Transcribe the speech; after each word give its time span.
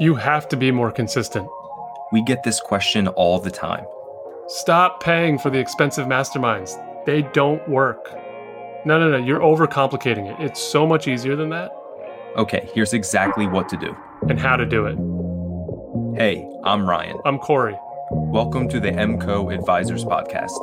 You 0.00 0.16
have 0.16 0.48
to 0.48 0.56
be 0.56 0.72
more 0.72 0.90
consistent. 0.90 1.48
We 2.10 2.24
get 2.24 2.42
this 2.42 2.58
question 2.58 3.06
all 3.06 3.38
the 3.38 3.50
time. 3.50 3.84
Stop 4.48 5.00
paying 5.00 5.38
for 5.38 5.50
the 5.50 5.60
expensive 5.60 6.08
masterminds. 6.08 6.74
They 7.06 7.22
don't 7.22 7.66
work. 7.68 8.12
No, 8.84 8.98
no, 8.98 9.08
no. 9.08 9.18
You're 9.18 9.38
overcomplicating 9.38 10.28
it. 10.28 10.44
It's 10.44 10.60
so 10.60 10.84
much 10.84 11.06
easier 11.06 11.36
than 11.36 11.50
that. 11.50 11.70
Okay, 12.36 12.68
here's 12.74 12.92
exactly 12.92 13.46
what 13.46 13.68
to 13.68 13.76
do 13.76 13.96
and 14.28 14.40
how 14.40 14.56
to 14.56 14.66
do 14.66 14.86
it. 14.86 14.98
Hey, 16.18 16.44
I'm 16.64 16.90
Ryan. 16.90 17.18
I'm 17.24 17.38
Corey. 17.38 17.78
Welcome 18.10 18.68
to 18.70 18.80
the 18.80 18.90
MCO 18.90 19.54
Advisors 19.54 20.04
Podcast. 20.04 20.58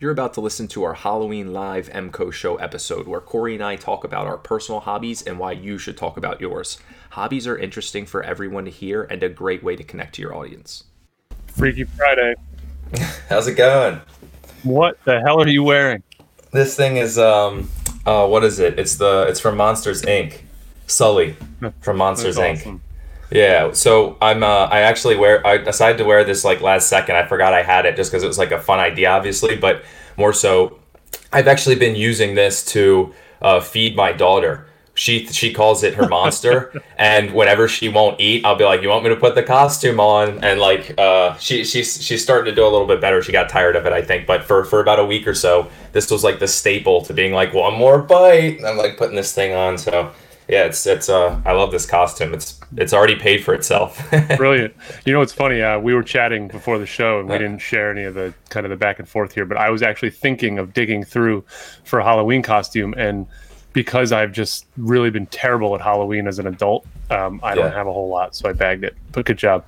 You're 0.00 0.12
about 0.12 0.34
to 0.34 0.40
listen 0.40 0.68
to 0.68 0.84
our 0.84 0.94
Halloween 0.94 1.52
Live 1.52 1.88
MCO 1.88 2.32
Show 2.32 2.54
episode 2.54 3.08
where 3.08 3.20
Corey 3.20 3.54
and 3.54 3.64
I 3.64 3.74
talk 3.74 4.04
about 4.04 4.28
our 4.28 4.38
personal 4.38 4.78
hobbies 4.78 5.22
and 5.22 5.40
why 5.40 5.50
you 5.50 5.76
should 5.76 5.96
talk 5.96 6.16
about 6.16 6.40
yours. 6.40 6.78
Hobbies 7.10 7.48
are 7.48 7.58
interesting 7.58 8.06
for 8.06 8.22
everyone 8.22 8.64
to 8.66 8.70
hear 8.70 9.02
and 9.02 9.24
a 9.24 9.28
great 9.28 9.64
way 9.64 9.74
to 9.74 9.82
connect 9.82 10.14
to 10.14 10.22
your 10.22 10.36
audience. 10.36 10.84
Freaky 11.48 11.82
Friday. 11.82 12.36
How's 13.28 13.48
it 13.48 13.54
going? 13.54 14.00
What 14.62 15.02
the 15.04 15.18
hell 15.18 15.42
are 15.42 15.48
you 15.48 15.64
wearing? 15.64 16.04
This 16.52 16.76
thing 16.76 16.96
is 16.96 17.18
um 17.18 17.68
uh 18.06 18.24
what 18.28 18.44
is 18.44 18.60
it? 18.60 18.78
It's 18.78 18.94
the 18.94 19.26
it's 19.28 19.40
from 19.40 19.56
Monsters 19.56 20.02
Inc. 20.02 20.42
Sully 20.86 21.34
from 21.80 21.96
Monsters 21.96 22.36
That's 22.36 22.60
Inc. 22.60 22.62
Awesome. 22.62 22.82
Yeah, 23.30 23.72
so 23.72 24.16
I'm 24.22 24.42
uh, 24.42 24.66
I 24.70 24.80
actually 24.80 25.16
wear 25.16 25.46
I 25.46 25.58
decided 25.58 25.98
to 25.98 26.04
wear 26.04 26.24
this 26.24 26.44
like 26.44 26.62
last 26.62 26.88
second. 26.88 27.16
I 27.16 27.26
forgot 27.26 27.52
I 27.52 27.62
had 27.62 27.84
it 27.84 27.94
just 27.94 28.10
because 28.10 28.22
it 28.22 28.26
was 28.26 28.38
like 28.38 28.52
a 28.52 28.60
fun 28.60 28.78
idea, 28.78 29.10
obviously, 29.10 29.56
but 29.56 29.82
more 30.18 30.32
so, 30.32 30.78
I've 31.32 31.48
actually 31.48 31.76
been 31.76 31.96
using 31.96 32.34
this 32.34 32.64
to 32.66 33.14
uh, 33.40 33.60
feed 33.60 33.96
my 33.96 34.12
daughter. 34.12 34.66
She 34.94 35.26
she 35.26 35.52
calls 35.52 35.84
it 35.84 35.94
her 35.94 36.08
monster, 36.08 36.82
and 36.98 37.32
whenever 37.32 37.68
she 37.68 37.88
won't 37.88 38.20
eat, 38.20 38.44
I'll 38.44 38.56
be 38.56 38.64
like, 38.64 38.82
"You 38.82 38.88
want 38.88 39.04
me 39.04 39.10
to 39.10 39.16
put 39.16 39.36
the 39.36 39.44
costume 39.44 40.00
on?" 40.00 40.42
And 40.42 40.58
like, 40.58 40.98
uh, 40.98 41.36
she 41.36 41.64
she's 41.64 42.02
she's 42.02 42.20
starting 42.20 42.46
to 42.46 42.54
do 42.54 42.66
a 42.66 42.68
little 42.68 42.86
bit 42.86 43.00
better. 43.00 43.22
She 43.22 43.30
got 43.30 43.48
tired 43.48 43.76
of 43.76 43.86
it, 43.86 43.92
I 43.92 44.02
think, 44.02 44.26
but 44.26 44.42
for 44.42 44.64
for 44.64 44.80
about 44.80 44.98
a 44.98 45.04
week 45.04 45.28
or 45.28 45.34
so, 45.34 45.70
this 45.92 46.10
was 46.10 46.24
like 46.24 46.40
the 46.40 46.48
staple 46.48 47.02
to 47.02 47.14
being 47.14 47.32
like, 47.32 47.54
"One 47.54 47.74
more 47.74 47.98
bite." 47.98 48.58
And 48.58 48.66
I'm 48.66 48.76
like 48.76 48.96
putting 48.96 49.14
this 49.14 49.32
thing 49.32 49.54
on, 49.54 49.78
so 49.78 50.10
yeah, 50.48 50.64
it's 50.64 50.86
it's 50.86 51.08
uh 51.08 51.40
I 51.44 51.52
love 51.52 51.70
this 51.70 51.84
costume. 51.84 52.32
It's 52.32 52.58
it's 52.76 52.94
already 52.94 53.16
paid 53.16 53.44
for 53.44 53.52
itself. 53.54 54.02
Brilliant. 54.36 54.74
You 55.04 55.12
know 55.12 55.18
what's 55.18 55.32
funny? 55.32 55.60
Uh, 55.60 55.78
we 55.78 55.94
were 55.94 56.02
chatting 56.02 56.48
before 56.48 56.78
the 56.78 56.86
show 56.86 57.20
and 57.20 57.28
we 57.28 57.36
didn't 57.36 57.58
share 57.58 57.90
any 57.90 58.04
of 58.04 58.14
the 58.14 58.32
kind 58.48 58.64
of 58.64 58.70
the 58.70 58.76
back 58.76 58.98
and 58.98 59.08
forth 59.08 59.34
here, 59.34 59.44
but 59.44 59.58
I 59.58 59.70
was 59.70 59.82
actually 59.82 60.10
thinking 60.10 60.58
of 60.58 60.72
digging 60.72 61.04
through 61.04 61.44
for 61.84 61.98
a 61.98 62.04
Halloween 62.04 62.42
costume 62.42 62.94
and 62.96 63.26
because 63.74 64.10
I've 64.10 64.32
just 64.32 64.66
really 64.76 65.10
been 65.10 65.26
terrible 65.26 65.74
at 65.74 65.80
Halloween 65.80 66.26
as 66.26 66.38
an 66.38 66.46
adult, 66.46 66.86
um, 67.10 67.40
I 67.42 67.50
yeah. 67.50 67.62
don't 67.62 67.72
have 67.72 67.86
a 67.86 67.92
whole 67.92 68.08
lot, 68.08 68.34
so 68.34 68.48
I 68.48 68.52
bagged 68.52 68.84
it. 68.84 68.96
But 69.12 69.26
good 69.26 69.38
job. 69.38 69.64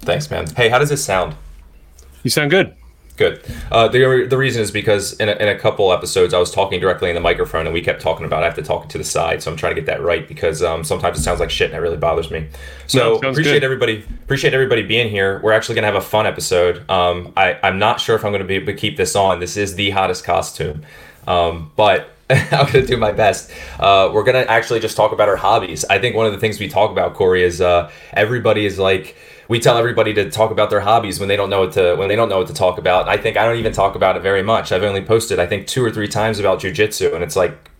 Thanks, 0.00 0.30
man. 0.30 0.46
Hey, 0.56 0.68
how 0.68 0.78
does 0.78 0.88
this 0.88 1.04
sound? 1.04 1.36
You 2.22 2.30
sound 2.30 2.50
good. 2.50 2.74
Good. 3.16 3.44
Uh, 3.70 3.88
the, 3.88 4.26
the 4.28 4.38
reason 4.38 4.62
is 4.62 4.70
because 4.70 5.12
in 5.14 5.28
a, 5.28 5.32
in 5.32 5.48
a 5.48 5.58
couple 5.58 5.92
episodes 5.92 6.32
I 6.32 6.38
was 6.38 6.50
talking 6.50 6.80
directly 6.80 7.10
in 7.10 7.14
the 7.14 7.20
microphone 7.20 7.66
and 7.66 7.74
we 7.74 7.82
kept 7.82 8.00
talking 8.00 8.24
about 8.24 8.42
I 8.42 8.46
have 8.46 8.54
to 8.54 8.62
talk 8.62 8.88
to 8.88 8.98
the 8.98 9.04
side, 9.04 9.42
so 9.42 9.50
I'm 9.50 9.56
trying 9.56 9.74
to 9.74 9.80
get 9.80 9.86
that 9.86 10.02
right 10.02 10.26
because 10.26 10.62
um, 10.62 10.82
sometimes 10.82 11.18
it 11.18 11.22
sounds 11.22 11.38
like 11.38 11.50
shit 11.50 11.70
and 11.70 11.76
it 11.76 11.80
really 11.80 11.98
bothers 11.98 12.30
me. 12.30 12.48
So 12.86 13.20
no, 13.20 13.30
appreciate 13.30 13.54
good. 13.54 13.64
everybody 13.64 14.04
appreciate 14.22 14.54
everybody 14.54 14.82
being 14.82 15.10
here. 15.10 15.40
We're 15.42 15.52
actually 15.52 15.74
gonna 15.74 15.88
have 15.88 15.96
a 15.96 16.00
fun 16.00 16.26
episode. 16.26 16.88
Um, 16.90 17.34
I 17.36 17.58
I'm 17.62 17.78
not 17.78 18.00
sure 18.00 18.16
if 18.16 18.24
I'm 18.24 18.32
gonna 18.32 18.44
be 18.44 18.54
able 18.54 18.66
to 18.66 18.74
keep 18.74 18.96
this 18.96 19.14
on. 19.14 19.40
This 19.40 19.58
is 19.58 19.74
the 19.74 19.90
hottest 19.90 20.24
costume, 20.24 20.82
um, 21.26 21.70
but 21.76 22.08
I'm 22.30 22.66
gonna 22.72 22.86
do 22.86 22.96
my 22.96 23.12
best. 23.12 23.50
Uh, 23.78 24.10
we're 24.12 24.24
gonna 24.24 24.46
actually 24.48 24.80
just 24.80 24.96
talk 24.96 25.12
about 25.12 25.28
our 25.28 25.36
hobbies. 25.36 25.84
I 25.84 25.98
think 25.98 26.16
one 26.16 26.26
of 26.26 26.32
the 26.32 26.38
things 26.38 26.58
we 26.58 26.68
talk 26.68 26.90
about, 26.90 27.14
Corey, 27.14 27.42
is 27.42 27.60
uh, 27.60 27.90
everybody 28.14 28.64
is 28.64 28.78
like 28.78 29.16
we 29.48 29.60
tell 29.60 29.76
everybody 29.76 30.14
to 30.14 30.30
talk 30.30 30.50
about 30.50 30.70
their 30.70 30.80
hobbies 30.80 31.18
when 31.20 31.28
they 31.28 31.36
don't 31.36 31.50
know 31.50 31.60
what 31.60 31.72
to 31.72 31.94
when 31.96 32.08
they 32.08 32.16
don't 32.16 32.28
know 32.28 32.38
what 32.38 32.48
to 32.48 32.54
talk 32.54 32.78
about. 32.78 33.08
I 33.08 33.16
think 33.16 33.36
I 33.36 33.44
don't 33.44 33.58
even 33.58 33.72
talk 33.72 33.94
about 33.94 34.16
it 34.16 34.20
very 34.22 34.42
much. 34.42 34.72
I've 34.72 34.82
only 34.82 35.02
posted 35.02 35.38
I 35.38 35.46
think 35.46 35.66
two 35.66 35.84
or 35.84 35.90
three 35.90 36.08
times 36.08 36.38
about 36.38 36.60
jujitsu, 36.60 37.14
and 37.14 37.22
it's 37.22 37.36
like 37.36 37.70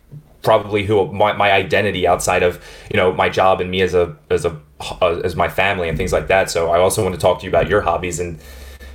probably 0.43 0.85
who 0.85 1.11
my, 1.13 1.33
my 1.33 1.53
identity 1.53 2.07
outside 2.07 2.43
of 2.43 2.63
you 2.91 2.97
know 2.97 3.13
my 3.13 3.29
job 3.29 3.61
and 3.61 3.71
me 3.71 3.81
as 3.81 3.95
a 3.95 4.17
as 4.31 4.45
a 4.45 4.61
uh, 5.01 5.21
as 5.25 5.37
my 5.37 5.49
family 5.49 5.89
and 5.89 5.97
things 5.97 6.13
like 6.13 6.27
that. 6.29 6.51
So 6.51 6.71
I 6.71 6.79
also 6.79 7.03
want 7.03 7.15
to 7.15 7.21
talk 7.21 7.39
to 7.41 7.45
you 7.45 7.51
about 7.51 7.69
your 7.69 7.81
hobbies 7.81 8.19
and 8.19 8.39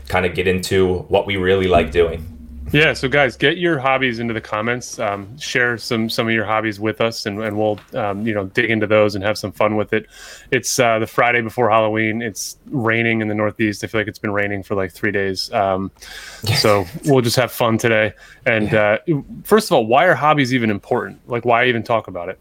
kind 0.07 0.25
of 0.25 0.35
get 0.35 0.47
into 0.47 0.99
what 1.09 1.25
we 1.25 1.37
really 1.37 1.67
like 1.67 1.91
doing. 1.91 2.36
Yeah, 2.73 2.91
so 2.91 3.07
guys, 3.07 3.37
get 3.37 3.57
your 3.57 3.79
hobbies 3.79 4.19
into 4.19 4.33
the 4.33 4.41
comments. 4.41 4.99
Um, 4.99 5.37
share 5.37 5.77
some 5.77 6.09
some 6.09 6.27
of 6.27 6.33
your 6.33 6.43
hobbies 6.43 6.81
with 6.81 6.99
us, 6.99 7.25
and, 7.25 7.41
and 7.41 7.57
we'll 7.57 7.79
um, 7.93 8.27
you 8.27 8.33
know 8.33 8.47
dig 8.47 8.69
into 8.69 8.85
those 8.85 9.15
and 9.15 9.23
have 9.23 9.37
some 9.37 9.53
fun 9.53 9.77
with 9.77 9.93
it. 9.93 10.07
It's 10.51 10.77
uh, 10.77 10.99
the 10.99 11.07
Friday 11.07 11.39
before 11.39 11.69
Halloween. 11.69 12.21
It's 12.21 12.57
raining 12.65 13.21
in 13.21 13.29
the 13.29 13.35
Northeast. 13.35 13.85
I 13.85 13.87
feel 13.87 14.01
like 14.01 14.09
it's 14.09 14.19
been 14.19 14.33
raining 14.33 14.63
for 14.63 14.75
like 14.75 14.91
three 14.91 15.11
days. 15.11 15.51
Um, 15.53 15.91
so 16.57 16.85
we'll 17.05 17.21
just 17.21 17.37
have 17.37 17.53
fun 17.53 17.77
today. 17.77 18.13
And 18.45 18.73
uh, 18.73 18.97
first 19.43 19.69
of 19.69 19.71
all, 19.71 19.85
why 19.85 20.05
are 20.05 20.15
hobbies 20.15 20.53
even 20.53 20.69
important? 20.69 21.25
Like, 21.29 21.45
why 21.45 21.67
even 21.67 21.83
talk 21.83 22.09
about 22.09 22.27
it? 22.27 22.37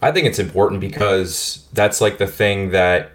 I 0.00 0.10
think 0.10 0.26
it's 0.26 0.40
important 0.40 0.80
because 0.80 1.68
that's 1.72 2.00
like 2.00 2.18
the 2.18 2.26
thing 2.26 2.70
that 2.70 3.12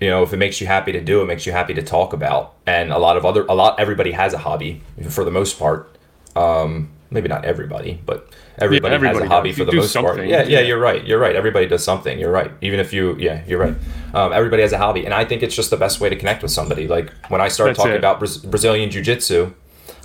you 0.00 0.08
know 0.08 0.22
if 0.22 0.32
it 0.32 0.36
makes 0.36 0.60
you 0.60 0.66
happy 0.66 0.92
to 0.92 1.00
do 1.00 1.22
it 1.22 1.26
makes 1.26 1.46
you 1.46 1.52
happy 1.52 1.74
to 1.74 1.82
talk 1.82 2.12
about. 2.12 2.54
And 2.66 2.92
a 2.92 2.98
lot 2.98 3.16
of 3.16 3.24
other 3.24 3.44
a 3.46 3.54
lot 3.54 3.78
everybody 3.80 4.12
has 4.12 4.32
a 4.34 4.38
hobby 4.38 4.82
for 5.08 5.24
the 5.24 5.30
most 5.30 5.58
part. 5.58 5.96
Um, 6.36 6.90
maybe 7.10 7.26
not 7.26 7.44
everybody 7.44 8.00
but 8.04 8.30
everybody, 8.58 8.92
yeah, 8.92 8.96
everybody 8.96 9.18
has 9.18 9.26
a 9.26 9.34
hobby 9.34 9.52
for 9.52 9.64
the 9.64 9.72
most 9.72 9.94
part. 9.94 10.18
yeah, 10.18 10.42
yeah, 10.42 10.42
yeah. 10.42 10.60
you're 10.60 10.78
right 10.78 11.06
you're 11.06 11.18
right. 11.18 11.34
Everybody 11.34 11.66
does 11.66 11.82
something 11.82 12.18
you're 12.18 12.30
right. 12.30 12.52
Even 12.60 12.80
if 12.80 12.92
you 12.92 13.16
yeah 13.18 13.42
you're 13.46 13.58
right. 13.58 13.74
Um, 14.14 14.32
everybody 14.32 14.62
has 14.62 14.72
a 14.72 14.78
hobby 14.78 15.04
and 15.04 15.14
i 15.14 15.24
think 15.24 15.42
it's 15.42 15.54
just 15.54 15.70
the 15.70 15.76
best 15.76 16.00
way 16.00 16.08
to 16.08 16.16
connect 16.16 16.42
with 16.42 16.52
somebody. 16.52 16.86
Like 16.86 17.12
when 17.28 17.40
i 17.40 17.48
started 17.48 17.72
That's 17.72 17.78
talking 17.78 17.94
it. 17.94 17.98
about 17.98 18.18
Bra- 18.18 18.50
brazilian 18.50 18.90
jiu-jitsu 18.90 19.52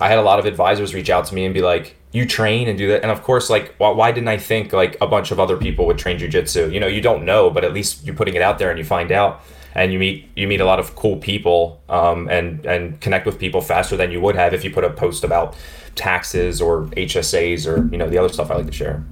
i 0.00 0.08
had 0.08 0.18
a 0.18 0.22
lot 0.22 0.38
of 0.38 0.46
advisors 0.46 0.92
reach 0.92 1.08
out 1.10 1.24
to 1.26 1.34
me 1.34 1.44
and 1.44 1.54
be 1.54 1.62
like 1.62 1.96
you 2.10 2.24
train 2.26 2.68
and 2.68 2.78
do 2.78 2.88
that? 2.88 3.02
And 3.02 3.10
of 3.10 3.22
course 3.22 3.50
like 3.50 3.74
why, 3.78 3.90
why 3.90 4.12
didn't 4.12 4.28
i 4.28 4.38
think 4.38 4.72
like 4.72 4.96
a 5.00 5.06
bunch 5.06 5.30
of 5.30 5.38
other 5.38 5.56
people 5.56 5.86
would 5.86 5.98
train 5.98 6.18
jiu-jitsu? 6.18 6.70
You 6.70 6.80
know 6.80 6.86
you 6.86 7.00
don't 7.00 7.24
know 7.24 7.50
but 7.50 7.64
at 7.64 7.72
least 7.74 8.04
you're 8.04 8.16
putting 8.16 8.34
it 8.34 8.42
out 8.42 8.58
there 8.58 8.70
and 8.70 8.78
you 8.78 8.84
find 8.84 9.12
out 9.12 9.42
and 9.74 9.92
you 9.92 9.98
meet 9.98 10.28
you 10.36 10.46
meet 10.46 10.60
a 10.60 10.64
lot 10.64 10.78
of 10.78 10.94
cool 10.96 11.16
people 11.16 11.80
um, 11.88 12.28
and 12.28 12.64
and 12.66 13.00
connect 13.00 13.26
with 13.26 13.38
people 13.38 13.60
faster 13.60 13.96
than 13.96 14.10
you 14.10 14.20
would 14.20 14.36
have 14.36 14.54
if 14.54 14.64
you 14.64 14.70
put 14.70 14.84
a 14.84 14.90
post 14.90 15.24
about 15.24 15.56
taxes 15.94 16.60
or 16.60 16.84
HSAs 16.96 17.66
or 17.66 17.88
you 17.90 17.98
know 17.98 18.08
the 18.08 18.18
other 18.18 18.28
stuff 18.28 18.50
I 18.50 18.56
like 18.56 18.66
to 18.66 18.72
share. 18.72 19.04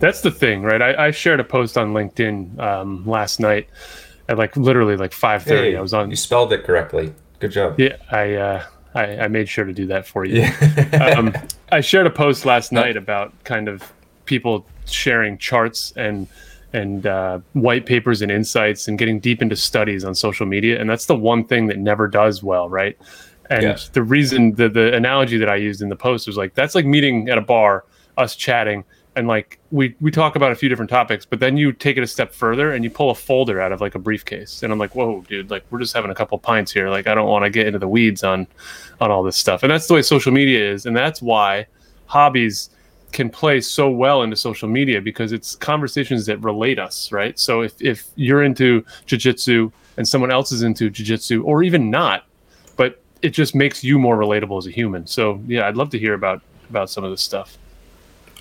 That's 0.00 0.20
the 0.20 0.30
thing, 0.30 0.62
right? 0.62 0.80
I, 0.80 1.06
I 1.06 1.10
shared 1.10 1.40
a 1.40 1.44
post 1.44 1.76
on 1.76 1.92
LinkedIn 1.92 2.58
um, 2.60 3.04
last 3.04 3.40
night 3.40 3.68
at 4.28 4.38
like 4.38 4.56
literally 4.56 4.96
like 4.96 5.12
five 5.12 5.42
thirty. 5.42 5.72
Hey, 5.72 5.76
I 5.76 5.80
was 5.80 5.94
on. 5.94 6.10
You 6.10 6.16
spelled 6.16 6.52
it 6.52 6.64
correctly. 6.64 7.12
Good 7.40 7.52
job. 7.52 7.78
Yeah, 7.78 7.96
I 8.10 8.34
uh, 8.34 8.64
I, 8.94 9.18
I 9.18 9.28
made 9.28 9.48
sure 9.48 9.64
to 9.64 9.72
do 9.72 9.86
that 9.86 10.06
for 10.06 10.24
you. 10.24 10.42
Yeah. 10.42 11.14
um, 11.18 11.34
I 11.70 11.80
shared 11.80 12.06
a 12.06 12.10
post 12.10 12.44
last 12.44 12.72
night 12.72 12.96
about 12.96 13.32
kind 13.44 13.68
of 13.68 13.92
people 14.24 14.66
sharing 14.86 15.38
charts 15.38 15.92
and 15.96 16.26
and 16.72 17.06
uh, 17.06 17.40
white 17.54 17.86
papers 17.86 18.22
and 18.22 18.30
insights 18.30 18.88
and 18.88 18.98
getting 18.98 19.20
deep 19.20 19.40
into 19.40 19.56
studies 19.56 20.04
on 20.04 20.14
social 20.14 20.46
media. 20.46 20.80
And 20.80 20.88
that's 20.88 21.06
the 21.06 21.16
one 21.16 21.44
thing 21.44 21.66
that 21.68 21.78
never 21.78 22.08
does 22.08 22.42
well, 22.42 22.68
right? 22.68 22.96
And 23.50 23.64
the 23.94 24.02
reason, 24.02 24.54
the, 24.54 24.68
the 24.68 24.94
analogy 24.94 25.38
that 25.38 25.48
I 25.48 25.56
used 25.56 25.80
in 25.80 25.88
the 25.88 25.96
post 25.96 26.26
was 26.26 26.36
like, 26.36 26.54
that's 26.54 26.74
like 26.74 26.84
meeting 26.84 27.30
at 27.30 27.38
a 27.38 27.40
bar, 27.40 27.84
us 28.18 28.36
chatting, 28.36 28.84
and 29.16 29.26
like 29.26 29.58
we, 29.72 29.96
we 30.00 30.12
talk 30.12 30.36
about 30.36 30.52
a 30.52 30.54
few 30.54 30.68
different 30.68 30.90
topics, 30.90 31.26
but 31.26 31.40
then 31.40 31.56
you 31.56 31.72
take 31.72 31.96
it 31.96 32.02
a 32.02 32.06
step 32.06 32.32
further 32.32 32.72
and 32.72 32.84
you 32.84 32.90
pull 32.90 33.10
a 33.10 33.14
folder 33.16 33.60
out 33.60 33.72
of 33.72 33.80
like 33.80 33.96
a 33.96 33.98
briefcase. 33.98 34.62
And 34.62 34.72
I'm 34.72 34.78
like, 34.78 34.94
whoa, 34.94 35.22
dude, 35.22 35.50
like 35.50 35.64
we're 35.70 35.80
just 35.80 35.92
having 35.92 36.12
a 36.12 36.14
couple 36.14 36.38
pints 36.38 36.70
here. 36.70 36.88
Like 36.88 37.08
I 37.08 37.16
don't 37.16 37.26
want 37.26 37.44
to 37.44 37.50
get 37.50 37.66
into 37.66 37.80
the 37.80 37.88
weeds 37.88 38.22
on, 38.22 38.46
on 39.00 39.10
all 39.10 39.24
this 39.24 39.36
stuff. 39.36 39.64
And 39.64 39.72
that's 39.72 39.88
the 39.88 39.94
way 39.94 40.02
social 40.02 40.30
media 40.30 40.72
is. 40.72 40.86
And 40.86 40.96
that's 40.96 41.20
why 41.20 41.66
hobbies 42.06 42.70
can 43.12 43.30
play 43.30 43.60
so 43.60 43.90
well 43.90 44.22
into 44.22 44.36
social 44.36 44.68
media 44.68 45.00
because 45.00 45.32
it's 45.32 45.56
conversations 45.56 46.26
that 46.26 46.38
relate 46.42 46.78
us, 46.78 47.10
right? 47.12 47.38
So 47.38 47.62
if, 47.62 47.80
if 47.80 48.08
you're 48.16 48.44
into 48.44 48.82
jujitsu 49.06 49.72
and 49.96 50.06
someone 50.06 50.30
else 50.30 50.52
is 50.52 50.62
into 50.62 50.90
jujitsu, 50.90 51.44
or 51.44 51.62
even 51.62 51.90
not, 51.90 52.26
but 52.76 53.00
it 53.22 53.30
just 53.30 53.54
makes 53.54 53.82
you 53.82 53.98
more 53.98 54.16
relatable 54.16 54.58
as 54.58 54.66
a 54.66 54.70
human. 54.70 55.06
So 55.06 55.42
yeah, 55.46 55.66
I'd 55.66 55.76
love 55.76 55.90
to 55.90 55.98
hear 55.98 56.14
about 56.14 56.42
about 56.70 56.90
some 56.90 57.02
of 57.02 57.10
this 57.10 57.22
stuff. 57.22 57.56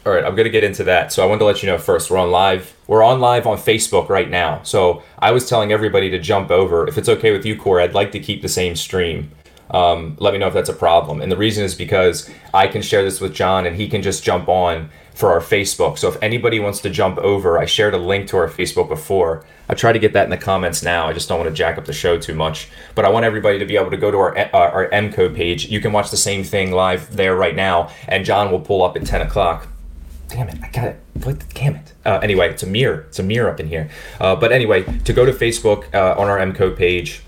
All 0.05 0.13
right, 0.13 0.23
I'm 0.23 0.35
gonna 0.35 0.49
get 0.49 0.63
into 0.63 0.83
that. 0.83 1.11
So 1.11 1.23
I 1.23 1.25
wanted 1.25 1.39
to 1.39 1.45
let 1.45 1.63
you 1.63 1.67
know 1.67 1.77
first, 1.77 2.11
we're 2.11 2.17
on 2.17 2.31
live. 2.31 2.75
We're 2.87 3.03
on 3.03 3.19
live 3.19 3.47
on 3.47 3.57
Facebook 3.57 4.09
right 4.09 4.29
now. 4.29 4.61
So 4.63 5.03
I 5.19 5.31
was 5.31 5.49
telling 5.49 5.71
everybody 5.71 6.09
to 6.11 6.19
jump 6.19 6.51
over. 6.51 6.87
If 6.87 6.97
it's 6.97 7.09
okay 7.09 7.31
with 7.31 7.45
you, 7.45 7.57
Corey, 7.57 7.83
I'd 7.83 7.93
like 7.93 8.11
to 8.11 8.19
keep 8.19 8.41
the 8.41 8.49
same 8.49 8.75
stream 8.75 9.31
um, 9.71 10.15
let 10.19 10.33
me 10.33 10.39
know 10.39 10.47
if 10.47 10.53
that's 10.53 10.69
a 10.69 10.73
problem. 10.73 11.21
And 11.21 11.31
the 11.31 11.37
reason 11.37 11.63
is 11.63 11.75
because 11.75 12.29
I 12.53 12.67
can 12.67 12.81
share 12.81 13.03
this 13.03 13.19
with 13.19 13.33
John 13.33 13.65
and 13.65 13.75
he 13.75 13.87
can 13.87 14.01
just 14.01 14.23
jump 14.23 14.47
on 14.47 14.89
for 15.13 15.31
our 15.31 15.39
Facebook. 15.39 15.97
So 15.97 16.07
if 16.09 16.21
anybody 16.21 16.59
wants 16.59 16.79
to 16.81 16.89
jump 16.91 17.17
over, 17.17 17.57
I 17.57 17.65
shared 17.65 17.95
a 17.95 17.97
link 17.97 18.27
to 18.27 18.37
our 18.37 18.47
Facebook 18.47 18.87
before. 18.87 19.43
I 19.67 19.73
try 19.73 19.91
to 19.91 19.99
get 19.99 20.13
that 20.13 20.25
in 20.25 20.29
the 20.29 20.37
comments 20.37 20.83
now. 20.83 21.07
I 21.07 21.13
just 21.13 21.27
don't 21.27 21.39
want 21.39 21.49
to 21.49 21.55
jack 21.55 21.77
up 21.77 21.85
the 21.85 21.93
show 21.93 22.19
too 22.19 22.35
much. 22.35 22.69
But 22.93 23.03
I 23.03 23.09
want 23.09 23.25
everybody 23.25 23.57
to 23.57 23.65
be 23.65 23.75
able 23.75 23.89
to 23.89 23.97
go 23.97 24.11
to 24.11 24.17
our 24.17 24.37
uh, 24.37 24.49
our 24.53 24.89
code 25.09 25.35
page. 25.35 25.65
You 25.65 25.81
can 25.81 25.91
watch 25.91 26.11
the 26.11 26.17
same 26.17 26.43
thing 26.43 26.71
live 26.71 27.15
there 27.15 27.35
right 27.35 27.55
now, 27.55 27.89
and 28.07 28.23
John 28.23 28.51
will 28.51 28.59
pull 28.59 28.83
up 28.83 28.95
at 28.95 29.05
10 29.05 29.21
o'clock. 29.21 29.67
Damn 30.29 30.49
it! 30.49 30.57
I 30.61 30.69
got 30.69 30.87
it. 30.87 30.99
What? 31.23 31.43
Damn 31.53 31.77
it! 31.77 31.93
Uh, 32.05 32.19
anyway, 32.21 32.51
it's 32.51 32.63
a 32.63 32.67
mirror. 32.67 33.05
It's 33.07 33.19
a 33.19 33.23
mirror 33.23 33.49
up 33.49 33.59
in 33.59 33.67
here. 33.67 33.89
Uh, 34.19 34.35
but 34.35 34.51
anyway, 34.51 34.83
to 34.83 35.13
go 35.13 35.25
to 35.25 35.31
Facebook 35.31 35.93
uh, 35.95 36.19
on 36.19 36.27
our 36.27 36.37
MCO 36.37 36.75
page 36.75 37.23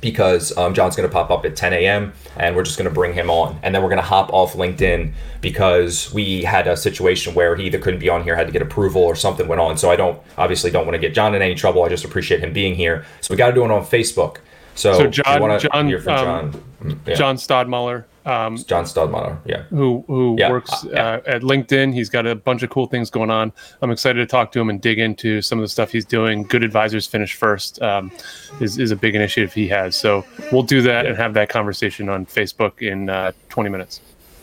because 0.00 0.56
um, 0.56 0.74
John's 0.74 0.96
going 0.96 1.08
to 1.08 1.12
pop 1.12 1.30
up 1.30 1.44
at 1.44 1.56
10 1.56 1.72
a.m. 1.72 2.12
and 2.36 2.56
we're 2.56 2.62
just 2.62 2.78
going 2.78 2.88
to 2.88 2.94
bring 2.94 3.12
him 3.12 3.30
on. 3.30 3.58
And 3.62 3.74
then 3.74 3.82
we're 3.82 3.88
going 3.88 4.02
to 4.02 4.06
hop 4.06 4.32
off 4.32 4.54
LinkedIn 4.54 5.12
because 5.40 6.12
we 6.12 6.42
had 6.42 6.66
a 6.66 6.76
situation 6.76 7.34
where 7.34 7.56
he 7.56 7.64
either 7.64 7.78
couldn't 7.78 8.00
be 8.00 8.08
on 8.08 8.22
here, 8.22 8.36
had 8.36 8.46
to 8.46 8.52
get 8.52 8.62
approval, 8.62 9.02
or 9.02 9.14
something 9.14 9.46
went 9.48 9.60
on. 9.60 9.76
So 9.76 9.90
I 9.90 9.96
don't 9.96 10.20
obviously 10.38 10.70
don't 10.70 10.86
want 10.86 10.94
to 10.94 11.00
get 11.00 11.14
John 11.14 11.34
in 11.34 11.42
any 11.42 11.54
trouble. 11.54 11.82
I 11.84 11.88
just 11.88 12.04
appreciate 12.04 12.40
him 12.40 12.52
being 12.52 12.74
here. 12.74 13.04
So 13.20 13.32
we 13.32 13.36
got 13.36 13.48
to 13.48 13.54
do 13.54 13.64
it 13.64 13.70
on 13.70 13.84
Facebook. 13.84 14.38
So, 14.74 14.94
so 14.94 15.06
John, 15.08 15.60
John, 15.60 15.72
um, 15.72 15.90
John, 15.90 16.52
mm, 16.82 16.98
yeah. 17.06 17.14
John 17.14 17.36
Stodmuller 17.36 18.04
um, 18.26 18.56
John 18.58 18.84
Stodmano, 18.84 19.38
yeah, 19.46 19.62
who 19.64 20.04
who 20.06 20.36
yeah, 20.38 20.50
works 20.50 20.84
uh, 20.84 20.88
yeah. 20.92 21.08
uh, 21.08 21.20
at 21.26 21.42
LinkedIn. 21.42 21.94
He's 21.94 22.10
got 22.10 22.26
a 22.26 22.34
bunch 22.34 22.62
of 22.62 22.70
cool 22.70 22.86
things 22.86 23.08
going 23.08 23.30
on. 23.30 23.52
I'm 23.80 23.90
excited 23.90 24.18
to 24.20 24.26
talk 24.26 24.52
to 24.52 24.60
him 24.60 24.68
and 24.68 24.80
dig 24.80 24.98
into 24.98 25.40
some 25.40 25.58
of 25.58 25.62
the 25.62 25.68
stuff 25.68 25.90
he's 25.90 26.04
doing. 26.04 26.42
Good 26.42 26.62
advisors 26.62 27.06
finish 27.06 27.34
first 27.34 27.80
um, 27.80 28.12
is 28.60 28.78
is 28.78 28.90
a 28.90 28.96
big 28.96 29.14
initiative 29.14 29.54
he 29.54 29.68
has. 29.68 29.96
So 29.96 30.24
we'll 30.52 30.62
do 30.62 30.82
that 30.82 31.06
and 31.06 31.16
have 31.16 31.34
that 31.34 31.48
conversation 31.48 32.08
on 32.08 32.26
Facebook 32.26 32.82
in 32.82 33.08
uh, 33.08 33.32
20 33.48 33.70
minutes. 33.70 34.00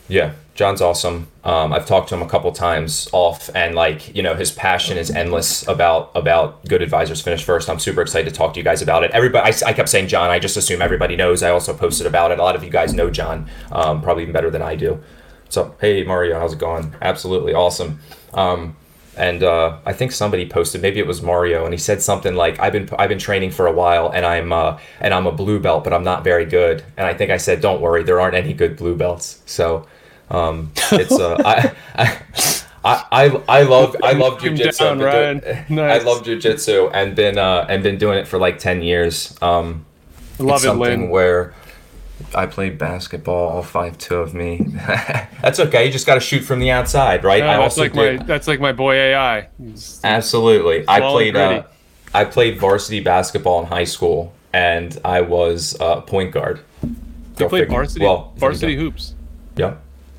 Yeah, 0.08 0.32
John's 0.54 0.80
awesome. 0.80 1.28
Um, 1.44 1.72
I've 1.72 1.86
talked 1.86 2.08
to 2.08 2.14
him 2.16 2.22
a 2.22 2.28
couple 2.28 2.50
times 2.52 3.08
off, 3.12 3.50
and 3.54 3.74
like 3.74 4.14
you 4.16 4.22
know, 4.22 4.34
his 4.34 4.50
passion 4.50 4.96
is 4.96 5.10
endless 5.10 5.66
about 5.68 6.10
about 6.14 6.64
good 6.64 6.82
advisors 6.82 7.20
finish 7.20 7.44
first. 7.44 7.68
I'm 7.68 7.78
super 7.78 8.00
excited 8.02 8.28
to 8.28 8.34
talk 8.34 8.54
to 8.54 8.60
you 8.60 8.64
guys 8.64 8.80
about 8.82 9.04
it. 9.04 9.10
Everybody, 9.12 9.52
I, 9.52 9.68
I 9.68 9.72
kept 9.72 9.88
saying 9.88 10.08
John. 10.08 10.30
I 10.30 10.38
just 10.38 10.56
assume 10.56 10.80
everybody 10.80 11.14
knows. 11.14 11.42
I 11.42 11.50
also 11.50 11.74
posted 11.74 12.06
about 12.06 12.32
it. 12.32 12.38
A 12.38 12.42
lot 12.42 12.56
of 12.56 12.64
you 12.64 12.70
guys 12.70 12.94
know 12.94 13.10
John, 13.10 13.48
um, 13.70 14.00
probably 14.02 14.22
even 14.22 14.32
better 14.32 14.50
than 14.50 14.62
I 14.62 14.74
do. 14.76 15.02
So 15.50 15.74
hey, 15.80 16.02
Mario, 16.04 16.40
how's 16.40 16.54
it 16.54 16.58
going? 16.58 16.94
Absolutely 17.02 17.52
awesome. 17.54 18.00
Um, 18.32 18.76
and 19.16 19.42
uh, 19.42 19.78
I 19.84 19.92
think 19.92 20.12
somebody 20.12 20.48
posted, 20.48 20.80
maybe 20.80 21.00
it 21.00 21.06
was 21.06 21.20
Mario, 21.20 21.64
and 21.64 21.74
he 21.74 21.78
said 21.78 22.00
something 22.00 22.34
like, 22.34 22.58
"I've 22.60 22.72
been 22.72 22.88
I've 22.98 23.08
been 23.08 23.18
training 23.18 23.50
for 23.50 23.66
a 23.66 23.72
while, 23.72 24.10
and 24.10 24.24
I'm 24.24 24.52
uh, 24.52 24.78
and 25.00 25.12
I'm 25.12 25.26
a 25.26 25.32
blue 25.32 25.58
belt, 25.60 25.84
but 25.84 25.92
I'm 25.92 26.04
not 26.04 26.24
very 26.24 26.44
good." 26.44 26.84
And 26.96 27.06
I 27.06 27.14
think 27.14 27.30
I 27.30 27.36
said, 27.36 27.60
"Don't 27.60 27.80
worry, 27.80 28.04
there 28.04 28.20
aren't 28.20 28.36
any 28.36 28.54
good 28.54 28.76
blue 28.76 28.94
belts." 28.96 29.42
So 29.44 29.86
um, 30.30 30.70
it's 30.92 31.18
uh, 31.18 31.36
I, 31.44 31.74
I 31.94 32.22
I, 32.84 33.42
I 33.48 33.62
love 33.62 33.96
I 34.02 34.12
love 34.12 34.38
jujitsu. 34.38 35.68
Nice. 35.68 36.02
I 36.02 36.04
love 36.04 36.22
jujitsu 36.22 36.90
and 36.92 37.14
been 37.14 37.38
uh, 37.38 37.66
and 37.68 37.82
been 37.82 37.98
doing 37.98 38.18
it 38.18 38.26
for 38.26 38.38
like 38.38 38.58
ten 38.58 38.82
years. 38.82 39.36
Um, 39.42 39.84
love 40.38 40.64
it, 40.64 40.72
Lynn. 40.72 41.10
Where 41.10 41.54
I 42.34 42.46
played 42.46 42.78
basketball, 42.78 43.48
all 43.50 43.62
five 43.62 43.98
two 43.98 44.16
of 44.16 44.34
me. 44.34 44.66
that's 45.42 45.60
okay. 45.60 45.86
You 45.86 45.92
just 45.92 46.06
got 46.06 46.14
to 46.14 46.20
shoot 46.20 46.40
from 46.40 46.60
the 46.60 46.70
outside, 46.70 47.24
right? 47.24 47.42
I 47.42 47.58
that's 47.58 47.76
like 47.76 47.94
my 47.94 48.16
that's 48.16 48.48
like 48.48 48.60
my 48.60 48.72
boy 48.72 48.94
AI. 48.94 49.48
He's 49.58 50.00
Absolutely, 50.04 50.84
I 50.88 51.00
played 51.00 51.36
uh, 51.36 51.64
I 52.14 52.24
played 52.24 52.58
varsity 52.58 53.00
basketball 53.00 53.60
in 53.60 53.66
high 53.66 53.84
school, 53.84 54.32
and 54.52 54.98
I 55.04 55.20
was 55.20 55.78
uh, 55.80 56.00
point 56.02 56.32
guard. 56.32 56.60
You 57.38 57.48
played 57.48 57.68
varsity 57.68 58.04
well, 58.04 58.32
varsity 58.36 58.76
hoops. 58.76 59.14
Yeah 59.56 59.76